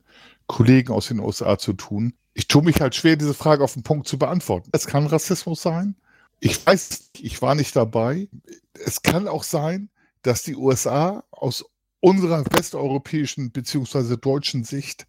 Kollegen 0.47 0.93
aus 0.93 1.07
den 1.07 1.19
USA 1.19 1.57
zu 1.57 1.73
tun. 1.73 2.13
Ich 2.33 2.47
tue 2.47 2.63
mich 2.63 2.79
halt 2.79 2.95
schwer, 2.95 3.15
diese 3.15 3.33
Frage 3.33 3.63
auf 3.63 3.73
den 3.73 3.83
Punkt 3.83 4.07
zu 4.07 4.17
beantworten. 4.17 4.69
Es 4.71 4.87
kann 4.87 5.07
Rassismus 5.07 5.61
sein. 5.61 5.95
Ich 6.39 6.65
weiß, 6.65 7.09
ich 7.19 7.41
war 7.41 7.55
nicht 7.55 7.75
dabei. 7.75 8.29
Es 8.73 9.01
kann 9.01 9.27
auch 9.27 9.43
sein, 9.43 9.89
dass 10.21 10.43
die 10.43 10.55
USA 10.55 11.23
aus 11.31 11.65
unserer 11.99 12.45
westeuropäischen 12.45 13.51
bzw. 13.51 14.17
deutschen 14.17 14.63
Sicht 14.63 15.07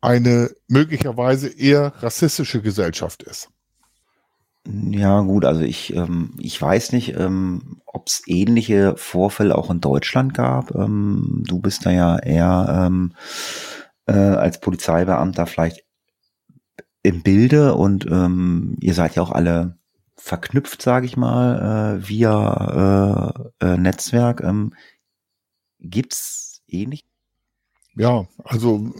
eine 0.00 0.54
möglicherweise 0.68 1.48
eher 1.48 1.94
rassistische 2.02 2.60
Gesellschaft 2.60 3.22
ist. 3.22 3.50
Ja, 4.68 5.20
gut, 5.20 5.44
also 5.44 5.60
ich, 5.62 5.94
ähm, 5.94 6.34
ich 6.38 6.60
weiß 6.60 6.92
nicht, 6.92 7.16
ähm, 7.16 7.80
ob 7.86 8.08
es 8.08 8.22
ähnliche 8.26 8.96
Vorfälle 8.96 9.56
auch 9.56 9.70
in 9.70 9.80
Deutschland 9.80 10.34
gab. 10.34 10.74
Ähm, 10.74 11.44
du 11.46 11.60
bist 11.60 11.86
da 11.86 11.90
ja 11.90 12.18
eher 12.18 12.86
ähm, 12.86 13.12
äh, 14.06 14.12
als 14.12 14.60
Polizeibeamter 14.60 15.46
vielleicht 15.46 15.84
im 17.04 17.22
Bilde 17.22 17.74
und 17.76 18.06
ähm, 18.06 18.76
ihr 18.80 18.94
seid 18.94 19.14
ja 19.14 19.22
auch 19.22 19.30
alle 19.30 19.78
verknüpft, 20.16 20.82
sage 20.82 21.06
ich 21.06 21.16
mal, 21.16 22.00
äh, 22.00 22.08
via 22.08 23.34
äh, 23.60 23.66
äh, 23.66 23.76
Netzwerk. 23.76 24.40
Ähm, 24.40 24.74
gibt's 25.78 26.62
ähnlich? 26.66 27.04
Ja, 27.94 28.26
also 28.42 28.92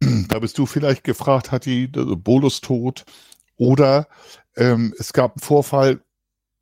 da 0.28 0.38
bist 0.38 0.56
du 0.56 0.64
vielleicht 0.64 1.04
gefragt, 1.04 1.52
hat 1.52 1.66
die 1.66 1.88
Bolus 1.88 2.62
tot? 2.62 3.04
Oder 3.62 4.08
ähm, 4.56 4.92
es 4.98 5.12
gab 5.12 5.36
einen 5.36 5.40
Vorfall, 5.40 6.02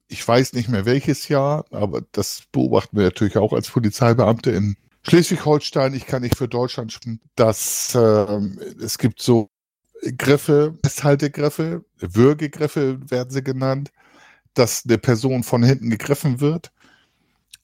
ich 0.08 0.26
weiß 0.26 0.52
nicht 0.52 0.68
mehr 0.68 0.84
welches 0.84 1.28
Jahr, 1.28 1.64
aber 1.70 2.02
das 2.12 2.42
beobachten 2.52 2.98
wir 2.98 3.04
natürlich 3.04 3.38
auch 3.38 3.54
als 3.54 3.70
Polizeibeamte 3.70 4.50
in 4.50 4.76
Schleswig-Holstein. 5.04 5.94
Ich 5.94 6.04
kann 6.04 6.20
nicht 6.20 6.36
für 6.36 6.46
Deutschland 6.46 6.92
sprechen, 6.92 7.22
dass 7.36 7.94
äh, 7.94 8.38
es 8.82 8.98
gibt 8.98 9.22
so 9.22 9.48
Griffe, 10.18 10.76
Festhaltegriffe, 10.84 11.86
Würgegriffe 11.96 12.98
werden 13.10 13.30
sie 13.30 13.42
genannt, 13.42 13.90
dass 14.52 14.84
eine 14.86 14.98
Person 14.98 15.42
von 15.42 15.62
hinten 15.62 15.88
gegriffen 15.88 16.40
wird 16.40 16.70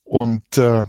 und 0.03 0.57
äh, 0.57 0.87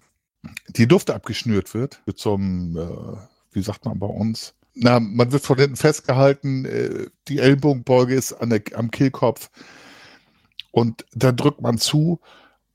die 0.69 0.85
Luft 0.85 1.09
abgeschnürt 1.09 1.73
wird 1.73 2.01
einem, 2.35 2.77
äh, 2.77 3.17
wie 3.51 3.61
sagt 3.61 3.83
man 3.83 3.99
bei 3.99 4.07
uns, 4.07 4.53
na, 4.79 4.99
man 4.99 5.31
wird 5.31 5.43
von 5.43 5.57
hinten 5.57 5.75
festgehalten, 5.75 6.65
äh, 6.65 7.07
die 7.27 7.39
Ellbogenbeuge 7.39 8.15
ist 8.15 8.33
an 8.33 8.49
der, 8.49 8.61
am 8.75 8.91
Kehlkopf 8.91 9.49
und 10.71 11.05
dann 11.13 11.35
drückt 11.35 11.61
man 11.61 11.77
zu 11.77 12.19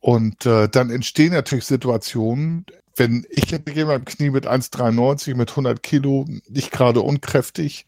und 0.00 0.46
äh, 0.46 0.68
dann 0.68 0.90
entstehen 0.90 1.32
natürlich 1.32 1.64
Situationen, 1.64 2.66
wenn 2.96 3.26
ich 3.30 3.52
hätte 3.52 3.72
jemand 3.72 4.06
Knie 4.06 4.30
mit 4.30 4.46
1,93 4.46 5.34
mit 5.34 5.50
100 5.50 5.82
Kilo, 5.82 6.26
nicht 6.48 6.72
gerade 6.72 7.00
unkräftig, 7.00 7.86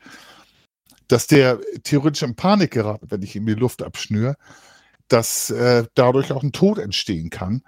dass 1.09 1.27
der 1.27 1.61
theoretisch 1.83 2.23
in 2.23 2.37
Panik 2.37 2.71
geraten, 2.71 3.11
wenn 3.11 3.23
ich 3.23 3.37
ihm 3.37 3.47
die 3.47 3.55
Luft 3.55 3.83
abschnüre, 3.83 4.37
dass 5.09 5.51
äh, 5.51 5.85
dadurch 5.95 6.33
auch 6.33 6.43
ein 6.43 6.53
Tod 6.53 6.79
entstehen 6.79 7.31
kann. 7.31 7.63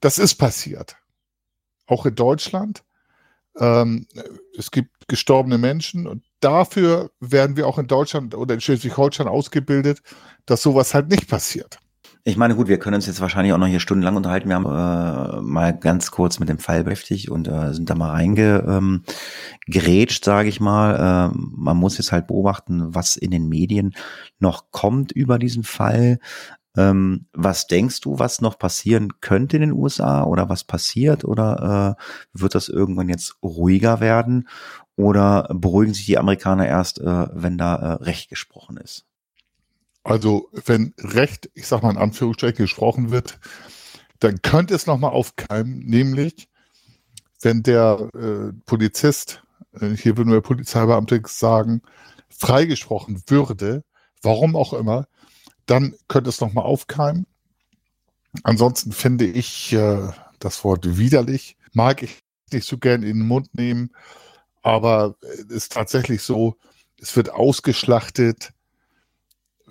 Das 0.00 0.18
ist 0.18 0.34
passiert. 0.34 0.96
Auch 1.86 2.06
in 2.06 2.14
Deutschland. 2.14 2.82
Ähm, 3.56 4.06
es 4.56 4.70
gibt 4.70 4.99
gestorbene 5.10 5.58
Menschen 5.58 6.06
und 6.06 6.22
dafür 6.40 7.10
werden 7.20 7.56
wir 7.56 7.66
auch 7.66 7.78
in 7.78 7.88
Deutschland 7.88 8.34
oder 8.34 8.54
in 8.54 8.60
Schleswig-Holstein 8.60 9.28
ausgebildet, 9.28 10.00
dass 10.46 10.62
sowas 10.62 10.94
halt 10.94 11.08
nicht 11.08 11.28
passiert. 11.28 11.78
Ich 12.22 12.36
meine, 12.36 12.54
gut, 12.54 12.68
wir 12.68 12.78
können 12.78 12.96
uns 12.96 13.06
jetzt 13.06 13.20
wahrscheinlich 13.22 13.54
auch 13.54 13.58
noch 13.58 13.66
hier 13.66 13.80
stundenlang 13.80 14.16
unterhalten. 14.16 14.48
Wir 14.48 14.56
haben 14.56 14.66
äh, 14.66 15.40
mal 15.40 15.72
ganz 15.72 16.10
kurz 16.10 16.38
mit 16.38 16.50
dem 16.50 16.58
Fall 16.58 16.84
beschäftigt 16.84 17.30
und 17.30 17.48
äh, 17.48 17.72
sind 17.72 17.88
da 17.88 17.94
mal 17.94 18.10
reingerätscht, 18.10 19.06
ähm, 20.26 20.30
sage 20.30 20.48
ich 20.48 20.60
mal. 20.60 21.32
Äh, 21.32 21.36
man 21.36 21.76
muss 21.78 21.96
jetzt 21.96 22.12
halt 22.12 22.26
beobachten, 22.26 22.94
was 22.94 23.16
in 23.16 23.30
den 23.30 23.48
Medien 23.48 23.94
noch 24.38 24.70
kommt 24.70 25.12
über 25.12 25.38
diesen 25.38 25.62
Fall. 25.62 26.18
Ähm, 26.76 27.26
was 27.32 27.66
denkst 27.66 28.00
du, 28.02 28.18
was 28.18 28.40
noch 28.40 28.58
passieren 28.58 29.20
könnte 29.20 29.56
in 29.56 29.62
den 29.62 29.72
USA 29.72 30.22
oder 30.22 30.48
was 30.48 30.62
passiert? 30.64 31.24
Oder 31.24 31.96
äh, 31.98 32.38
wird 32.38 32.54
das 32.54 32.68
irgendwann 32.68 33.08
jetzt 33.08 33.36
ruhiger 33.42 34.00
werden? 34.00 34.46
Oder 35.00 35.48
beruhigen 35.52 35.94
sich 35.94 36.06
die 36.06 36.18
Amerikaner 36.18 36.66
erst, 36.66 37.00
äh, 37.00 37.26
wenn 37.32 37.56
da 37.56 37.74
äh, 37.74 38.02
Recht 38.04 38.28
gesprochen 38.28 38.76
ist? 38.76 39.06
Also 40.02 40.48
wenn 40.66 40.94
Recht, 40.98 41.50
ich 41.54 41.66
sag 41.66 41.82
mal 41.82 41.90
in 41.90 41.96
Anführungsstrichen, 41.96 42.56
gesprochen 42.56 43.10
wird, 43.10 43.38
dann 44.18 44.42
könnte 44.42 44.74
es 44.74 44.86
nochmal 44.86 45.12
aufkeimen, 45.12 45.78
nämlich 45.78 46.48
wenn 47.40 47.62
der 47.62 48.10
äh, 48.14 48.52
Polizist, 48.66 49.42
äh, 49.80 49.88
hier 49.88 50.14
nur 50.14 50.34
der 50.34 50.40
Polizeibeamte 50.42 51.22
sagen, 51.26 51.80
freigesprochen 52.28 53.22
würde, 53.26 53.82
warum 54.22 54.54
auch 54.54 54.74
immer, 54.74 55.06
dann 55.64 55.94
könnte 56.08 56.28
es 56.28 56.40
nochmal 56.40 56.64
aufkeimen. 56.64 57.26
Ansonsten 58.42 58.92
finde 58.92 59.24
ich 59.24 59.72
äh, 59.72 60.10
das 60.38 60.62
Wort 60.64 60.98
widerlich, 60.98 61.56
mag 61.72 62.02
ich 62.02 62.18
nicht 62.52 62.66
so 62.66 62.76
gern 62.76 63.02
in 63.02 63.18
den 63.18 63.26
Mund 63.26 63.54
nehmen, 63.54 63.90
aber 64.62 65.16
es 65.22 65.44
ist 65.44 65.72
tatsächlich 65.72 66.22
so, 66.22 66.56
es 67.00 67.16
wird 67.16 67.30
ausgeschlachtet. 67.30 68.52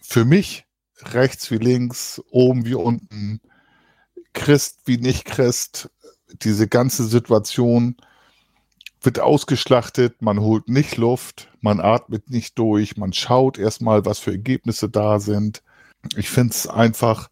Für 0.02 0.26
mich 0.26 0.66
rechts 1.02 1.52
wie 1.52 1.58
links, 1.58 2.22
oben 2.32 2.66
wie 2.66 2.76
unten, 2.76 3.42
Christ 4.34 4.82
wie 4.86 4.98
nicht 4.98 5.26
Christ, 5.26 5.90
diese 6.42 6.68
ganze 6.68 7.06
Situation 7.06 7.98
wird 9.02 9.20
ausgeschlachtet, 9.20 10.22
man 10.22 10.40
holt 10.40 10.68
nicht 10.68 10.98
Luft, 10.98 11.50
man 11.62 11.80
atmet 11.80 12.30
nicht 12.30 12.60
durch, 12.60 12.98
man 12.98 13.14
schaut 13.14 13.58
erstmal, 13.58 14.06
was 14.06 14.20
für 14.20 14.32
Ergebnisse 14.32 14.90
da 14.90 15.20
sind 15.20 15.64
ich 16.16 16.30
finde 16.30 16.52
es 16.52 16.68
einfach 16.68 17.30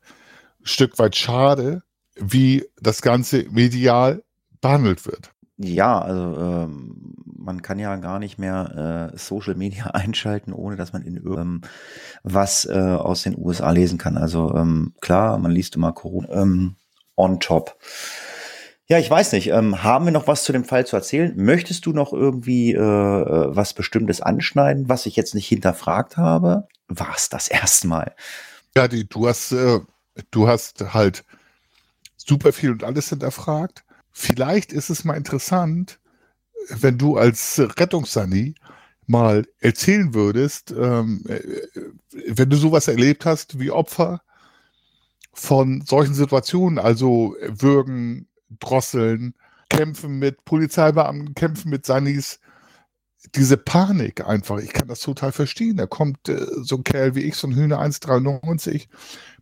ein 0.59 0.65
Stück 0.65 0.99
weit 0.99 1.15
schade, 1.15 1.83
wie 2.15 2.65
das 2.81 3.01
Ganze 3.01 3.45
medial 3.49 4.23
behandelt 4.61 5.05
wird. 5.05 5.31
Ja, 5.57 5.99
also 5.99 6.39
ähm, 6.39 7.15
man 7.23 7.61
kann 7.61 7.79
ja 7.79 7.95
gar 7.95 8.19
nicht 8.19 8.37
mehr 8.37 9.11
äh, 9.13 9.17
Social 9.17 9.55
Media 9.55 9.85
einschalten, 9.93 10.53
ohne 10.53 10.75
dass 10.75 10.93
man 10.93 11.01
in 11.01 11.17
ähm, 11.17 11.61
was 12.23 12.65
äh, 12.65 12.73
aus 12.73 13.23
den 13.23 13.37
USA 13.37 13.71
lesen 13.71 13.97
kann. 13.97 14.17
Also 14.17 14.53
ähm, 14.53 14.93
klar, 15.01 15.37
man 15.39 15.51
liest 15.51 15.75
immer 15.75 15.93
Corona 15.93 16.29
ähm, 16.29 16.75
on 17.15 17.39
top. 17.39 17.77
Ja, 18.89 18.99
ich 18.99 19.09
weiß 19.09 19.33
nicht. 19.33 19.49
Ähm, 19.49 19.83
haben 19.83 20.05
wir 20.05 20.13
noch 20.13 20.27
was 20.27 20.43
zu 20.43 20.53
dem 20.53 20.63
Fall 20.63 20.85
zu 20.85 20.95
erzählen? 20.95 21.33
Möchtest 21.35 21.85
du 21.85 21.91
noch 21.91 22.13
irgendwie 22.13 22.73
äh, 22.73 22.79
äh 22.79 23.55
was 23.55 23.73
Bestimmtes 23.73 24.21
anschneiden, 24.21 24.87
was 24.87 25.05
ich 25.05 25.15
jetzt 25.15 25.35
nicht 25.35 25.47
hinterfragt 25.47 26.15
habe? 26.15 26.67
War 26.87 27.13
es 27.15 27.29
das 27.29 27.47
erstmal? 27.49 28.15
Ja, 28.75 28.87
die, 28.87 29.07
du 29.07 29.27
hast, 29.27 29.51
äh, 29.51 29.79
du 30.31 30.47
hast 30.47 30.93
halt 30.93 31.25
super 32.15 32.53
viel 32.53 32.71
und 32.71 32.83
alles 32.83 33.09
hinterfragt. 33.09 33.83
Vielleicht 34.19 34.73
ist 34.73 34.89
es 34.89 35.03
mal 35.03 35.13
interessant, 35.13 35.99
wenn 36.69 36.97
du 36.97 37.17
als 37.17 37.59
Rettungssani 37.59 38.55
mal 39.05 39.45
erzählen 39.59 40.15
würdest, 40.15 40.71
ähm, 40.71 41.23
äh, 41.27 41.39
wenn 42.25 42.49
du 42.49 42.57
sowas 42.57 42.87
erlebt 42.87 43.27
hast 43.27 43.59
wie 43.59 43.69
Opfer 43.69 44.23
von 45.33 45.83
solchen 45.85 46.15
Situationen, 46.15 46.79
also 46.79 47.35
Würgen, 47.47 48.27
Drosseln, 48.59 49.35
Kämpfen 49.69 50.17
mit 50.17 50.45
Polizeibeamten, 50.45 51.35
Kämpfen 51.35 51.69
mit 51.69 51.85
Sanis, 51.85 52.39
diese 53.35 53.57
Panik 53.57 54.25
einfach, 54.25 54.57
ich 54.57 54.73
kann 54.73 54.87
das 54.87 55.01
total 55.01 55.31
verstehen. 55.31 55.77
Da 55.77 55.85
kommt 55.85 56.27
äh, 56.27 56.43
so 56.63 56.77
ein 56.77 56.83
Kerl 56.83 57.13
wie 57.13 57.21
ich, 57.21 57.35
so 57.35 57.47
ein 57.47 57.55
Hühner 57.55 57.79
1,93, 57.81 58.87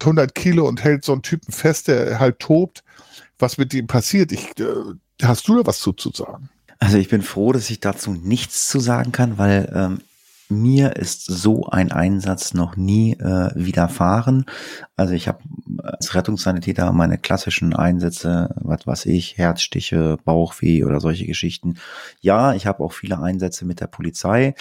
100 0.01 0.35
Kilo 0.35 0.67
und 0.67 0.83
hält 0.83 1.05
so 1.05 1.13
einen 1.13 1.21
Typen 1.21 1.53
fest, 1.53 1.87
der 1.87 2.19
halt 2.19 2.39
tobt. 2.39 2.83
Was 3.39 3.57
mit 3.57 3.73
ihm 3.73 3.87
passiert? 3.87 4.31
Ich, 4.31 4.57
äh, 4.59 4.65
hast 5.23 5.47
du 5.47 5.57
da 5.57 5.65
was 5.65 5.79
zu, 5.79 5.93
zu 5.93 6.11
sagen? 6.11 6.49
Also 6.79 6.97
ich 6.97 7.09
bin 7.09 7.21
froh, 7.21 7.51
dass 7.51 7.69
ich 7.69 7.79
dazu 7.79 8.13
nichts 8.13 8.67
zu 8.67 8.79
sagen 8.79 9.11
kann, 9.11 9.37
weil 9.37 9.71
ähm, 9.73 9.99
mir 10.49 10.95
ist 10.95 11.25
so 11.25 11.65
ein 11.65 11.91
Einsatz 11.91 12.53
noch 12.53 12.75
nie 12.75 13.13
äh, 13.13 13.51
widerfahren. 13.55 14.45
Also 14.95 15.13
ich 15.13 15.27
habe 15.27 15.39
als 15.81 16.13
Rettungssanitäter 16.13 16.91
meine 16.91 17.17
klassischen 17.17 17.73
Einsätze, 17.73 18.53
was 18.55 18.85
weiß 18.85 19.05
ich, 19.07 19.37
Herzstiche, 19.37 20.17
Bauchweh 20.23 20.83
oder 20.83 20.99
solche 20.99 21.25
Geschichten. 21.25 21.75
Ja, 22.21 22.53
ich 22.53 22.67
habe 22.67 22.83
auch 22.83 22.93
viele 22.93 23.19
Einsätze 23.19 23.65
mit 23.65 23.79
der 23.79 23.87
Polizei. 23.87 24.53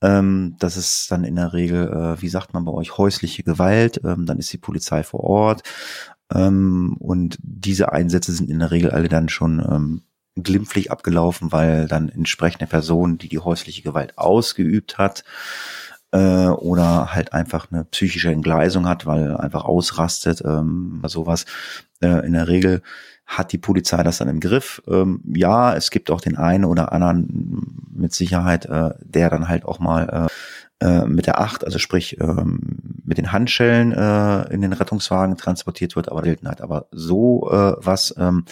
Ähm, 0.00 0.54
das 0.60 0.76
ist 0.76 1.10
dann 1.10 1.24
in 1.24 1.34
der 1.36 1.52
Regel, 1.52 1.88
äh, 1.88 2.22
wie 2.22 2.28
sagt 2.28 2.54
man 2.54 2.64
bei 2.64 2.72
euch, 2.72 2.96
häusliche 2.98 3.42
Gewalt. 3.42 4.00
Ähm, 4.04 4.26
dann 4.26 4.38
ist 4.38 4.52
die 4.52 4.58
Polizei 4.58 5.02
vor 5.02 5.20
Ort. 5.24 5.62
Ähm, 6.34 6.96
und 6.98 7.38
diese 7.42 7.92
Einsätze 7.92 8.32
sind 8.32 8.50
in 8.50 8.58
der 8.58 8.70
Regel 8.70 8.90
alle 8.90 9.08
dann 9.08 9.28
schon 9.28 9.60
ähm, 9.60 10.02
glimpflich 10.36 10.90
abgelaufen, 10.90 11.52
weil 11.52 11.88
dann 11.88 12.08
entsprechende 12.08 12.66
Person, 12.66 13.18
die 13.18 13.28
die 13.28 13.38
häusliche 13.38 13.82
Gewalt 13.82 14.16
ausgeübt 14.18 14.98
hat, 14.98 15.24
äh, 16.12 16.46
oder 16.46 17.14
halt 17.14 17.32
einfach 17.32 17.70
eine 17.70 17.84
psychische 17.84 18.30
Entgleisung 18.30 18.86
hat, 18.88 19.06
weil 19.06 19.36
einfach 19.36 19.64
ausrastet, 19.64 20.42
ähm, 20.44 21.02
sowas. 21.06 21.44
Äh, 22.00 22.26
in 22.26 22.32
der 22.32 22.48
Regel 22.48 22.82
hat 23.26 23.52
die 23.52 23.58
Polizei 23.58 24.02
das 24.02 24.18
dann 24.18 24.28
im 24.28 24.40
Griff. 24.40 24.82
Ähm, 24.88 25.20
ja, 25.34 25.74
es 25.74 25.90
gibt 25.90 26.10
auch 26.10 26.22
den 26.22 26.38
einen 26.38 26.64
oder 26.64 26.92
anderen 26.92 27.86
mit 27.94 28.14
Sicherheit, 28.14 28.64
äh, 28.66 28.90
der 29.02 29.28
dann 29.28 29.48
halt 29.48 29.66
auch 29.66 29.80
mal 29.80 30.08
äh, 30.08 30.32
äh 30.80 31.06
mit 31.06 31.26
der 31.26 31.40
Acht, 31.40 31.64
also 31.64 31.78
sprich 31.78 32.20
ähm, 32.20 32.60
mit 33.04 33.18
den 33.18 33.32
Handschellen 33.32 33.92
äh, 33.92 34.52
in 34.52 34.60
den 34.60 34.72
Rettungswagen 34.72 35.36
transportiert 35.36 35.96
wird, 35.96 36.10
aber 36.10 36.22
selten 36.24 36.48
halt. 36.48 36.60
Aber 36.60 36.86
so 36.90 37.50
äh, 37.50 37.74
was, 37.78 38.14
ähm, 38.18 38.44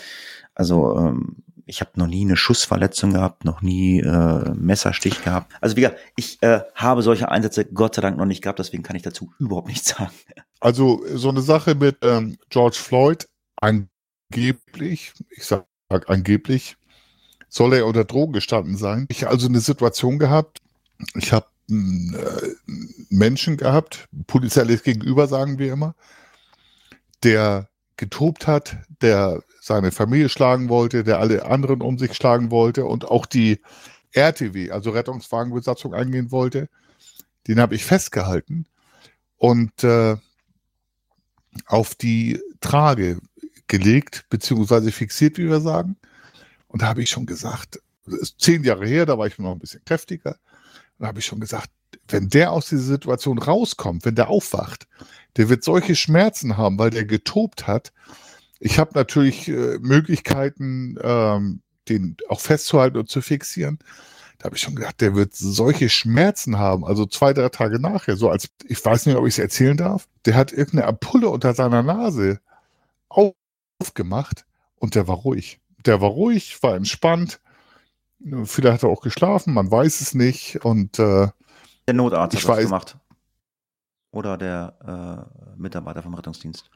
also 0.55 0.97
ähm, 0.99 1.45
ich 1.67 1.81
habe 1.81 1.91
noch 1.97 2.07
nie 2.07 2.25
eine 2.25 2.37
Schussverletzung 2.37 3.13
gehabt, 3.13 3.45
noch 3.45 3.61
nie 3.61 4.01
äh, 4.01 4.55
Messerstich 4.55 5.23
gehabt. 5.23 5.53
Also 5.61 5.77
wie 5.77 5.81
gesagt, 5.83 5.99
ich 6.17 6.43
äh, 6.43 6.61
habe 6.75 7.03
solche 7.03 7.29
Einsätze 7.29 7.65
Gott 7.65 7.97
sei 7.97 8.03
Dank 8.03 8.17
noch 8.17 8.25
nicht 8.25 8.41
gehabt, 8.41 8.61
deswegen 8.61 8.85
kann 8.85 8.97
ich 8.97 9.03
dazu 9.03 9.33
überhaupt 9.39 9.69
nichts 9.69 9.89
sagen. 9.97 10.13
Also 10.61 11.05
so 11.15 11.29
eine 11.29 11.43
Sache 11.43 11.75
mit 11.75 11.99
ähm, 12.03 12.39
George 12.49 12.79
Floyd, 12.81 13.29
angeblich, 13.57 15.13
ich 15.31 15.45
sage 15.45 15.67
angeblich, 16.07 16.77
soll 17.49 17.75
er 17.75 17.87
unter 17.87 18.05
Drogen 18.05 18.33
gestanden 18.33 18.77
sein. 18.77 19.07
Ich 19.11 19.27
also 19.27 19.49
eine 19.49 19.61
Situation 19.61 20.19
gehabt, 20.19 20.61
ich 21.15 21.33
habe 21.33 21.47
Menschen 21.69 23.57
gehabt, 23.57 24.09
polizielles 24.27 24.83
Gegenüber 24.83 25.27
sagen 25.27 25.59
wir 25.59 25.73
immer, 25.73 25.95
der 27.23 27.69
getobt 27.97 28.47
hat, 28.47 28.77
der 29.01 29.43
seine 29.61 29.91
Familie 29.91 30.29
schlagen 30.29 30.69
wollte, 30.69 31.03
der 31.03 31.19
alle 31.19 31.47
anderen 31.47 31.81
um 31.81 31.99
sich 31.99 32.15
schlagen 32.15 32.51
wollte 32.51 32.85
und 32.85 33.07
auch 33.07 33.27
die 33.27 33.61
RTW, 34.13 34.71
also 34.71 34.91
Rettungswagenbesatzung, 34.91 35.93
eingehen 35.93 36.31
wollte. 36.31 36.69
Den 37.49 37.61
habe 37.61 37.75
ich 37.75 37.85
festgehalten 37.85 38.67
und 39.37 39.83
äh, 39.83 40.17
auf 41.67 41.95
die 41.95 42.41
Trage 42.61 43.19
gelegt, 43.67 44.27
beziehungsweise 44.31 44.93
fixiert, 44.93 45.39
wie 45.39 45.49
wir 45.49 45.61
sagen. 45.61 45.97
Und 46.69 46.83
da 46.83 46.87
habe 46.87 47.03
ich 47.03 47.11
schon 47.11 47.27
gesagt, 47.27 47.81
das 48.05 48.15
ist 48.15 48.41
zehn 48.41 48.63
Jahre 48.63 48.87
her, 48.87 49.07
da 49.07 49.19
war 49.19 49.27
ich 49.27 49.39
noch 49.39 49.53
ein 49.53 49.59
bisschen 49.59 49.85
kräftiger. 49.85 50.39
Da 50.99 51.09
habe 51.09 51.19
ich 51.19 51.27
schon 51.27 51.41
gesagt, 51.41 51.71
wenn 52.09 52.29
der 52.29 52.53
aus 52.53 52.69
dieser 52.69 52.83
Situation 52.83 53.39
rauskommt, 53.39 54.05
wenn 54.05 54.15
der 54.15 54.29
aufwacht, 54.29 54.87
der 55.37 55.49
wird 55.49 55.65
solche 55.65 55.95
Schmerzen 55.97 56.57
haben, 56.57 56.79
weil 56.79 56.91
der 56.91 57.05
getobt 57.05 57.67
hat. 57.67 57.93
Ich 58.59 58.79
habe 58.79 58.93
natürlich 58.95 59.49
äh, 59.49 59.79
Möglichkeiten, 59.81 60.97
ähm, 61.03 61.61
den 61.89 62.17
auch 62.29 62.41
festzuhalten 62.41 62.97
und 62.97 63.09
zu 63.09 63.21
fixieren. 63.21 63.79
Da 64.39 64.47
habe 64.47 64.57
ich 64.57 64.63
schon 64.63 64.75
gedacht, 64.75 65.01
der 65.01 65.15
wird 65.15 65.35
solche 65.35 65.89
Schmerzen 65.89 66.59
haben. 66.59 66.85
Also 66.85 67.07
zwei, 67.07 67.33
drei 67.33 67.49
Tage 67.49 67.81
nachher, 67.81 68.17
so 68.17 68.29
als, 68.29 68.49
ich 68.67 68.83
weiß 68.83 69.07
nicht, 69.07 69.17
ob 69.17 69.27
ich 69.27 69.35
es 69.35 69.39
erzählen 69.39 69.77
darf, 69.77 70.07
der 70.25 70.35
hat 70.35 70.53
irgendeine 70.53 70.87
Ampulle 70.87 71.29
unter 71.29 71.55
seiner 71.55 71.83
Nase 71.83 72.41
aufgemacht 73.09 74.45
und 74.77 74.95
der 74.95 75.09
war 75.09 75.17
ruhig. 75.17 75.61
Der 75.85 76.01
war 76.01 76.11
ruhig, 76.11 76.63
war 76.63 76.77
entspannt. 76.77 77.41
Vielleicht 78.45 78.75
hat 78.75 78.83
er 78.83 78.89
auch 78.89 79.03
geschlafen, 79.03 79.55
man 79.55 79.71
weiß 79.71 80.01
es 80.01 80.15
nicht. 80.15 80.65
Und 80.65 80.99
äh, 80.99 81.29
der 81.87 81.95
Notarzt 81.95 82.37
hat 82.37 82.43
das 82.43 82.49
weiß, 82.49 82.65
gemacht. 82.65 82.97
Oder 84.11 84.37
der 84.39 85.29
äh, 85.57 85.61
Mitarbeiter 85.61 86.03
vom 86.03 86.15
Rettungsdienst. 86.15 86.71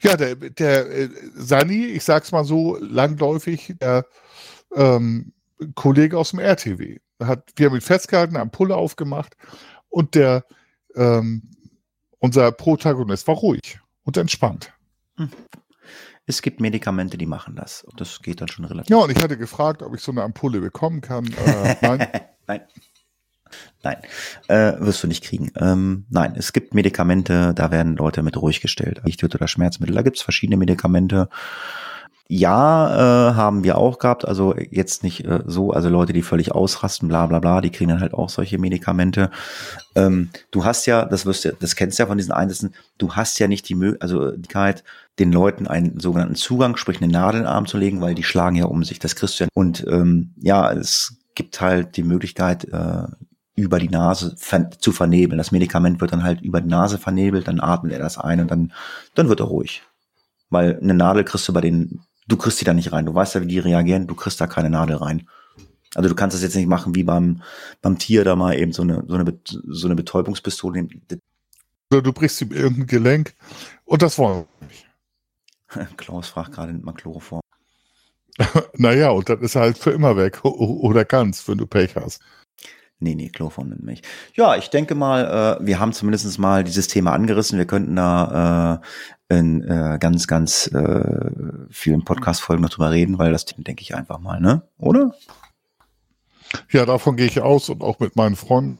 Ja, 0.00 0.16
der, 0.16 0.36
der 0.36 0.90
äh, 0.90 1.08
Sani, 1.34 1.86
ich 1.86 2.04
sag's 2.04 2.32
mal 2.32 2.44
so, 2.44 2.76
langläufig, 2.80 3.74
der 3.80 4.06
ähm, 4.74 5.32
Kollege 5.74 6.18
aus 6.18 6.30
dem 6.30 6.40
RTW. 6.40 6.98
Hat, 7.22 7.50
wir 7.56 7.66
haben 7.66 7.74
ihn 7.74 7.80
festgehalten, 7.80 8.34
eine 8.34 8.42
Ampulle 8.42 8.76
aufgemacht 8.76 9.36
und 9.88 10.14
der 10.14 10.44
ähm, 10.94 11.50
unser 12.18 12.52
Protagonist 12.52 13.26
war 13.28 13.36
ruhig 13.36 13.80
und 14.04 14.16
entspannt. 14.16 14.72
Hm. 15.16 15.30
Es 16.26 16.42
gibt 16.42 16.60
Medikamente, 16.60 17.18
die 17.18 17.26
machen 17.26 17.56
das. 17.56 17.82
Und 17.82 18.00
das 18.00 18.22
geht 18.22 18.40
dann 18.40 18.48
schon 18.48 18.64
relativ. 18.64 18.90
Ja, 18.90 18.98
und 18.98 19.10
ich 19.10 19.22
hatte 19.22 19.36
gefragt, 19.36 19.82
ob 19.82 19.94
ich 19.94 20.00
so 20.00 20.12
eine 20.12 20.22
Ampulle 20.22 20.60
bekommen 20.60 21.00
kann. 21.00 21.26
Äh, 21.26 21.76
nein. 21.82 22.08
nein. 22.46 22.60
Nein, 23.82 23.98
äh, 24.48 24.80
wirst 24.80 25.02
du 25.02 25.08
nicht 25.08 25.24
kriegen. 25.24 25.50
Ähm, 25.56 26.06
nein, 26.08 26.34
es 26.36 26.54
gibt 26.54 26.72
Medikamente, 26.72 27.52
da 27.52 27.70
werden 27.70 27.96
Leute 27.96 28.22
mit 28.22 28.36
ruhig 28.40 28.62
gestellt. 28.62 29.02
Lichtwürde 29.04 29.36
oder 29.36 29.48
Schmerzmittel, 29.48 29.94
da 29.94 30.02
gibt 30.02 30.16
es 30.16 30.22
verschiedene 30.22 30.56
Medikamente. 30.56 31.28
Ja, 32.34 33.28
äh, 33.28 33.34
haben 33.34 33.62
wir 33.62 33.76
auch 33.76 33.98
gehabt. 33.98 34.26
Also 34.26 34.54
jetzt 34.70 35.04
nicht 35.04 35.26
äh, 35.26 35.40
so, 35.44 35.72
also 35.72 35.90
Leute, 35.90 36.14
die 36.14 36.22
völlig 36.22 36.52
ausrasten, 36.52 37.06
bla 37.06 37.26
bla 37.26 37.40
bla, 37.40 37.60
die 37.60 37.68
kriegen 37.68 37.90
dann 37.90 38.00
halt 38.00 38.14
auch 38.14 38.30
solche 38.30 38.56
Medikamente. 38.56 39.30
Ähm, 39.94 40.30
du 40.50 40.64
hast 40.64 40.86
ja, 40.86 41.04
das 41.04 41.26
wirst 41.26 41.44
du, 41.44 41.52
das 41.52 41.76
kennst 41.76 41.98
du 41.98 42.04
ja 42.04 42.06
von 42.06 42.16
diesen 42.16 42.32
Einsätzen, 42.32 42.74
du 42.96 43.12
hast 43.12 43.38
ja 43.38 43.48
nicht 43.48 43.68
die 43.68 43.74
Möglichkeit, 43.74 44.00
also 44.00 44.32
den 45.18 45.30
Leuten 45.30 45.66
einen 45.66 46.00
sogenannten 46.00 46.34
Zugang, 46.34 46.78
sprich 46.78 47.02
eine 47.02 47.12
Nadel 47.12 47.40
in 47.40 47.44
den 47.44 47.52
Arm 47.52 47.66
zu 47.66 47.76
legen, 47.76 48.00
weil 48.00 48.14
die 48.14 48.22
schlagen 48.22 48.56
ja 48.56 48.64
um 48.64 48.82
sich. 48.82 48.98
Das 48.98 49.14
kriegst 49.14 49.38
du 49.38 49.44
ja. 49.44 49.50
Und 49.52 49.86
ähm, 49.86 50.32
ja, 50.40 50.72
es 50.72 51.18
gibt 51.34 51.60
halt 51.60 51.98
die 51.98 52.02
Möglichkeit, 52.02 52.64
äh, 52.64 53.08
über 53.56 53.78
die 53.78 53.90
Nase 53.90 54.36
zu 54.36 54.92
vernebeln. 54.92 55.36
Das 55.36 55.52
Medikament 55.52 56.00
wird 56.00 56.14
dann 56.14 56.24
halt 56.24 56.40
über 56.40 56.62
die 56.62 56.68
Nase 56.70 56.96
vernebelt, 56.96 57.46
dann 57.46 57.60
atmet 57.60 57.92
er 57.92 57.98
das 57.98 58.16
ein 58.16 58.40
und 58.40 58.50
dann, 58.50 58.72
dann 59.14 59.28
wird 59.28 59.40
er 59.40 59.46
ruhig. 59.46 59.82
Weil 60.48 60.78
eine 60.80 60.94
Nadel 60.94 61.24
kriegst 61.24 61.46
du 61.46 61.52
bei 61.52 61.60
den, 61.60 62.00
du 62.28 62.36
kriegst 62.36 62.60
die 62.60 62.64
da 62.64 62.74
nicht 62.74 62.92
rein. 62.92 63.06
Du 63.06 63.14
weißt 63.14 63.34
ja, 63.34 63.42
wie 63.42 63.46
die 63.46 63.58
reagieren, 63.58 64.06
du 64.06 64.14
kriegst 64.14 64.40
da 64.40 64.46
keine 64.46 64.70
Nadel 64.70 64.96
rein. 64.96 65.28
Also 65.94 66.08
du 66.08 66.14
kannst 66.14 66.34
das 66.34 66.42
jetzt 66.42 66.56
nicht 66.56 66.68
machen 66.68 66.94
wie 66.94 67.04
beim, 67.04 67.42
beim 67.82 67.98
Tier 67.98 68.24
da 68.24 68.34
mal 68.34 68.58
eben 68.58 68.72
so 68.72 68.82
eine, 68.82 69.04
so 69.06 69.14
eine, 69.14 69.38
so 69.44 69.86
eine 69.86 69.94
Betäubungspistole. 69.94 70.88
Oder 71.90 72.02
du 72.02 72.12
brichst 72.12 72.40
ihm 72.40 72.52
irgendein 72.52 72.86
Gelenk 72.86 73.34
und 73.84 74.02
das 74.02 74.16
wollen 74.18 74.46
wir 74.58 74.66
nicht. 74.66 74.86
Klaus 75.96 76.28
fragt 76.28 76.52
gerade, 76.52 76.72
nimmt 76.72 76.84
man 76.84 76.94
Chloroform. 76.94 77.42
naja, 78.74 79.10
und 79.10 79.28
dann 79.28 79.40
ist 79.40 79.54
er 79.54 79.62
halt 79.62 79.76
für 79.76 79.90
immer 79.90 80.16
weg 80.16 80.42
oder 80.44 81.04
ganz, 81.04 81.46
wenn 81.48 81.58
du 81.58 81.66
Pech 81.66 81.96
hast. 81.96 82.22
Nee, 83.02 83.16
nee, 83.16 83.28
Chloroform 83.30 83.70
nimmt 83.70 83.82
mich. 83.82 84.02
Ja, 84.34 84.56
ich 84.56 84.70
denke 84.70 84.94
mal, 84.94 85.58
äh, 85.60 85.66
wir 85.66 85.80
haben 85.80 85.92
zumindest 85.92 86.38
mal 86.38 86.62
dieses 86.62 86.86
Thema 86.86 87.12
angerissen. 87.12 87.58
Wir 87.58 87.66
könnten 87.66 87.96
da 87.96 88.80
äh, 89.28 89.36
in 89.36 89.62
äh, 89.62 89.98
ganz, 89.98 90.28
ganz 90.28 90.68
äh, 90.68 91.30
vielen 91.68 92.04
Podcast-Folgen 92.04 92.62
noch 92.62 92.70
drüber 92.70 92.92
reden, 92.92 93.18
weil 93.18 93.32
das 93.32 93.44
denke 93.44 93.82
ich 93.82 93.94
einfach 93.94 94.20
mal, 94.20 94.40
ne? 94.40 94.62
Oder? 94.78 95.14
Ja, 96.70 96.86
davon 96.86 97.16
gehe 97.16 97.26
ich 97.26 97.40
aus 97.40 97.68
und 97.68 97.82
auch 97.82 97.98
mit 97.98 98.14
meinen 98.14 98.36
Freunden 98.36 98.78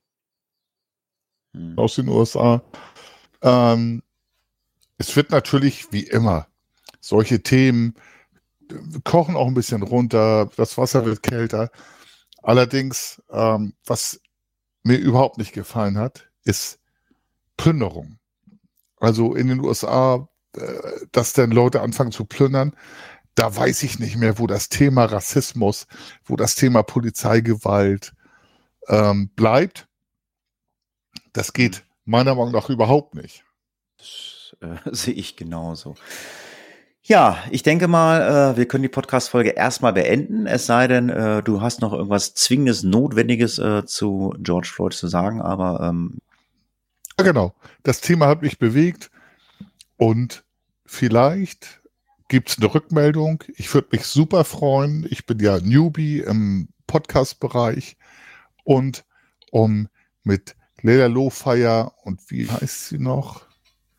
hm. 1.55 1.77
aus 1.77 1.97
den 1.97 2.09
USA. 2.09 2.63
Ähm, 3.43 4.03
es 4.99 5.17
wird 5.17 5.31
natürlich 5.31 5.91
wie 5.91 6.05
immer 6.05 6.47
solche 7.01 7.43
Themen 7.43 7.95
kochen 9.05 9.37
auch 9.37 9.49
ein 9.49 9.55
bisschen 9.55 9.83
runter, 9.83 10.49
das 10.57 10.79
Wasser 10.79 11.05
wird 11.05 11.23
kälter. 11.23 11.71
Allerdings, 12.43 13.23
ähm, 13.31 13.75
was 13.87 14.21
mir 14.83 14.99
überhaupt 14.99 15.39
nicht 15.39 15.53
gefallen 15.53 15.99
hat, 15.99 16.29
ist 16.45 16.81
Plünderung. 17.57 18.19
Also 18.99 19.35
in 19.35 19.49
den 19.49 19.61
USA, 19.61 20.29
äh, 20.57 20.63
dass 21.13 21.33
dann 21.33 21.51
Leute 21.51 21.81
anfangen 21.81 22.13
zu 22.13 22.25
plündern, 22.25 22.77
da 23.35 23.55
weiß 23.55 23.83
ich 23.85 23.99
nicht 23.99 24.17
mehr, 24.17 24.39
wo 24.39 24.47
das 24.47 24.69
Thema 24.69 25.05
Rassismus, 25.05 25.87
wo 26.25 26.37
das 26.37 26.55
Thema 26.55 26.83
Polizeigewalt 26.83 28.13
ähm, 28.89 29.31
bleibt. 29.35 29.89
Das 31.33 31.53
geht 31.53 31.85
meiner 32.05 32.35
Meinung 32.35 32.53
nach 32.53 32.69
überhaupt 32.69 33.15
nicht. 33.15 33.45
Das 33.97 34.57
äh, 34.61 34.77
sehe 34.93 35.15
ich 35.15 35.37
genauso. 35.37 35.95
Ja, 37.05 37.43
ich 37.51 37.65
denke 37.65 37.89
mal, 37.89 38.53
äh, 38.53 38.57
wir 38.57 38.67
können 38.67 38.83
die 38.83 38.89
Podcast-Folge 38.89 39.51
erstmal 39.51 39.93
beenden, 39.93 40.47
es 40.47 40.67
sei 40.67 40.87
denn, 40.87 41.09
äh, 41.09 41.43
du 41.43 41.61
hast 41.61 41.81
noch 41.81 41.93
irgendwas 41.93 42.35
Zwingendes, 42.35 42.85
Notwendiges 42.85 43.59
äh, 43.59 43.85
zu 43.85 44.35
George 44.39 44.71
Floyd 44.73 44.93
zu 44.93 45.09
sagen, 45.09 45.43
aber 45.43 45.81
ähm 45.83 46.19
ja, 47.19 47.25
genau. 47.25 47.55
Das 47.83 48.01
Thema 48.01 48.29
hat 48.29 48.43
mich 48.43 48.59
bewegt 48.59 49.11
und 49.97 50.45
vielleicht 50.87 51.83
gibt 52.29 52.51
es 52.51 52.59
eine 52.59 52.73
Rückmeldung. 52.73 53.43
Ich 53.57 53.75
würde 53.75 53.89
mich 53.93 54.07
super 54.07 54.45
freuen. 54.45 55.07
Ich 55.11 55.27
bin 55.27 55.39
ja 55.41 55.59
Newbie 55.59 56.21
im 56.21 56.69
Podcast-Bereich 56.87 57.97
und 58.65 59.05
um 59.51 59.89
mit 60.23 60.57
Leila 60.81 61.07
Lohfeier 61.07 61.93
und 62.05 62.31
wie 62.31 62.49
heißt 62.49 62.89
sie 62.89 62.99
noch 62.99 63.43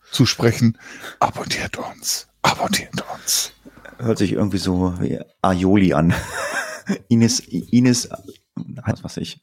zu 0.09 0.25
sprechen, 0.25 0.77
abonniert 1.19 1.77
uns. 1.77 2.27
Abonniert 2.43 3.03
uns. 3.15 3.51
Hört 3.97 4.17
sich 4.17 4.33
irgendwie 4.33 4.57
so 4.57 4.93
wie 5.01 5.19
Aioli 5.41 5.93
an. 5.93 6.13
Ines, 7.07 7.39
Ines, 7.39 8.09
was 8.55 9.03
weiß 9.03 9.17
ich. 9.17 9.41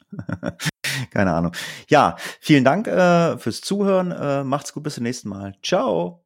Keine 1.10 1.32
Ahnung. 1.32 1.52
Ja, 1.88 2.16
vielen 2.40 2.64
Dank 2.64 2.86
äh, 2.86 3.38
fürs 3.38 3.60
Zuhören. 3.60 4.12
Äh, 4.12 4.44
macht's 4.44 4.72
gut, 4.72 4.82
bis 4.82 4.94
zum 4.94 5.04
nächsten 5.04 5.28
Mal. 5.28 5.54
Ciao. 5.62 6.24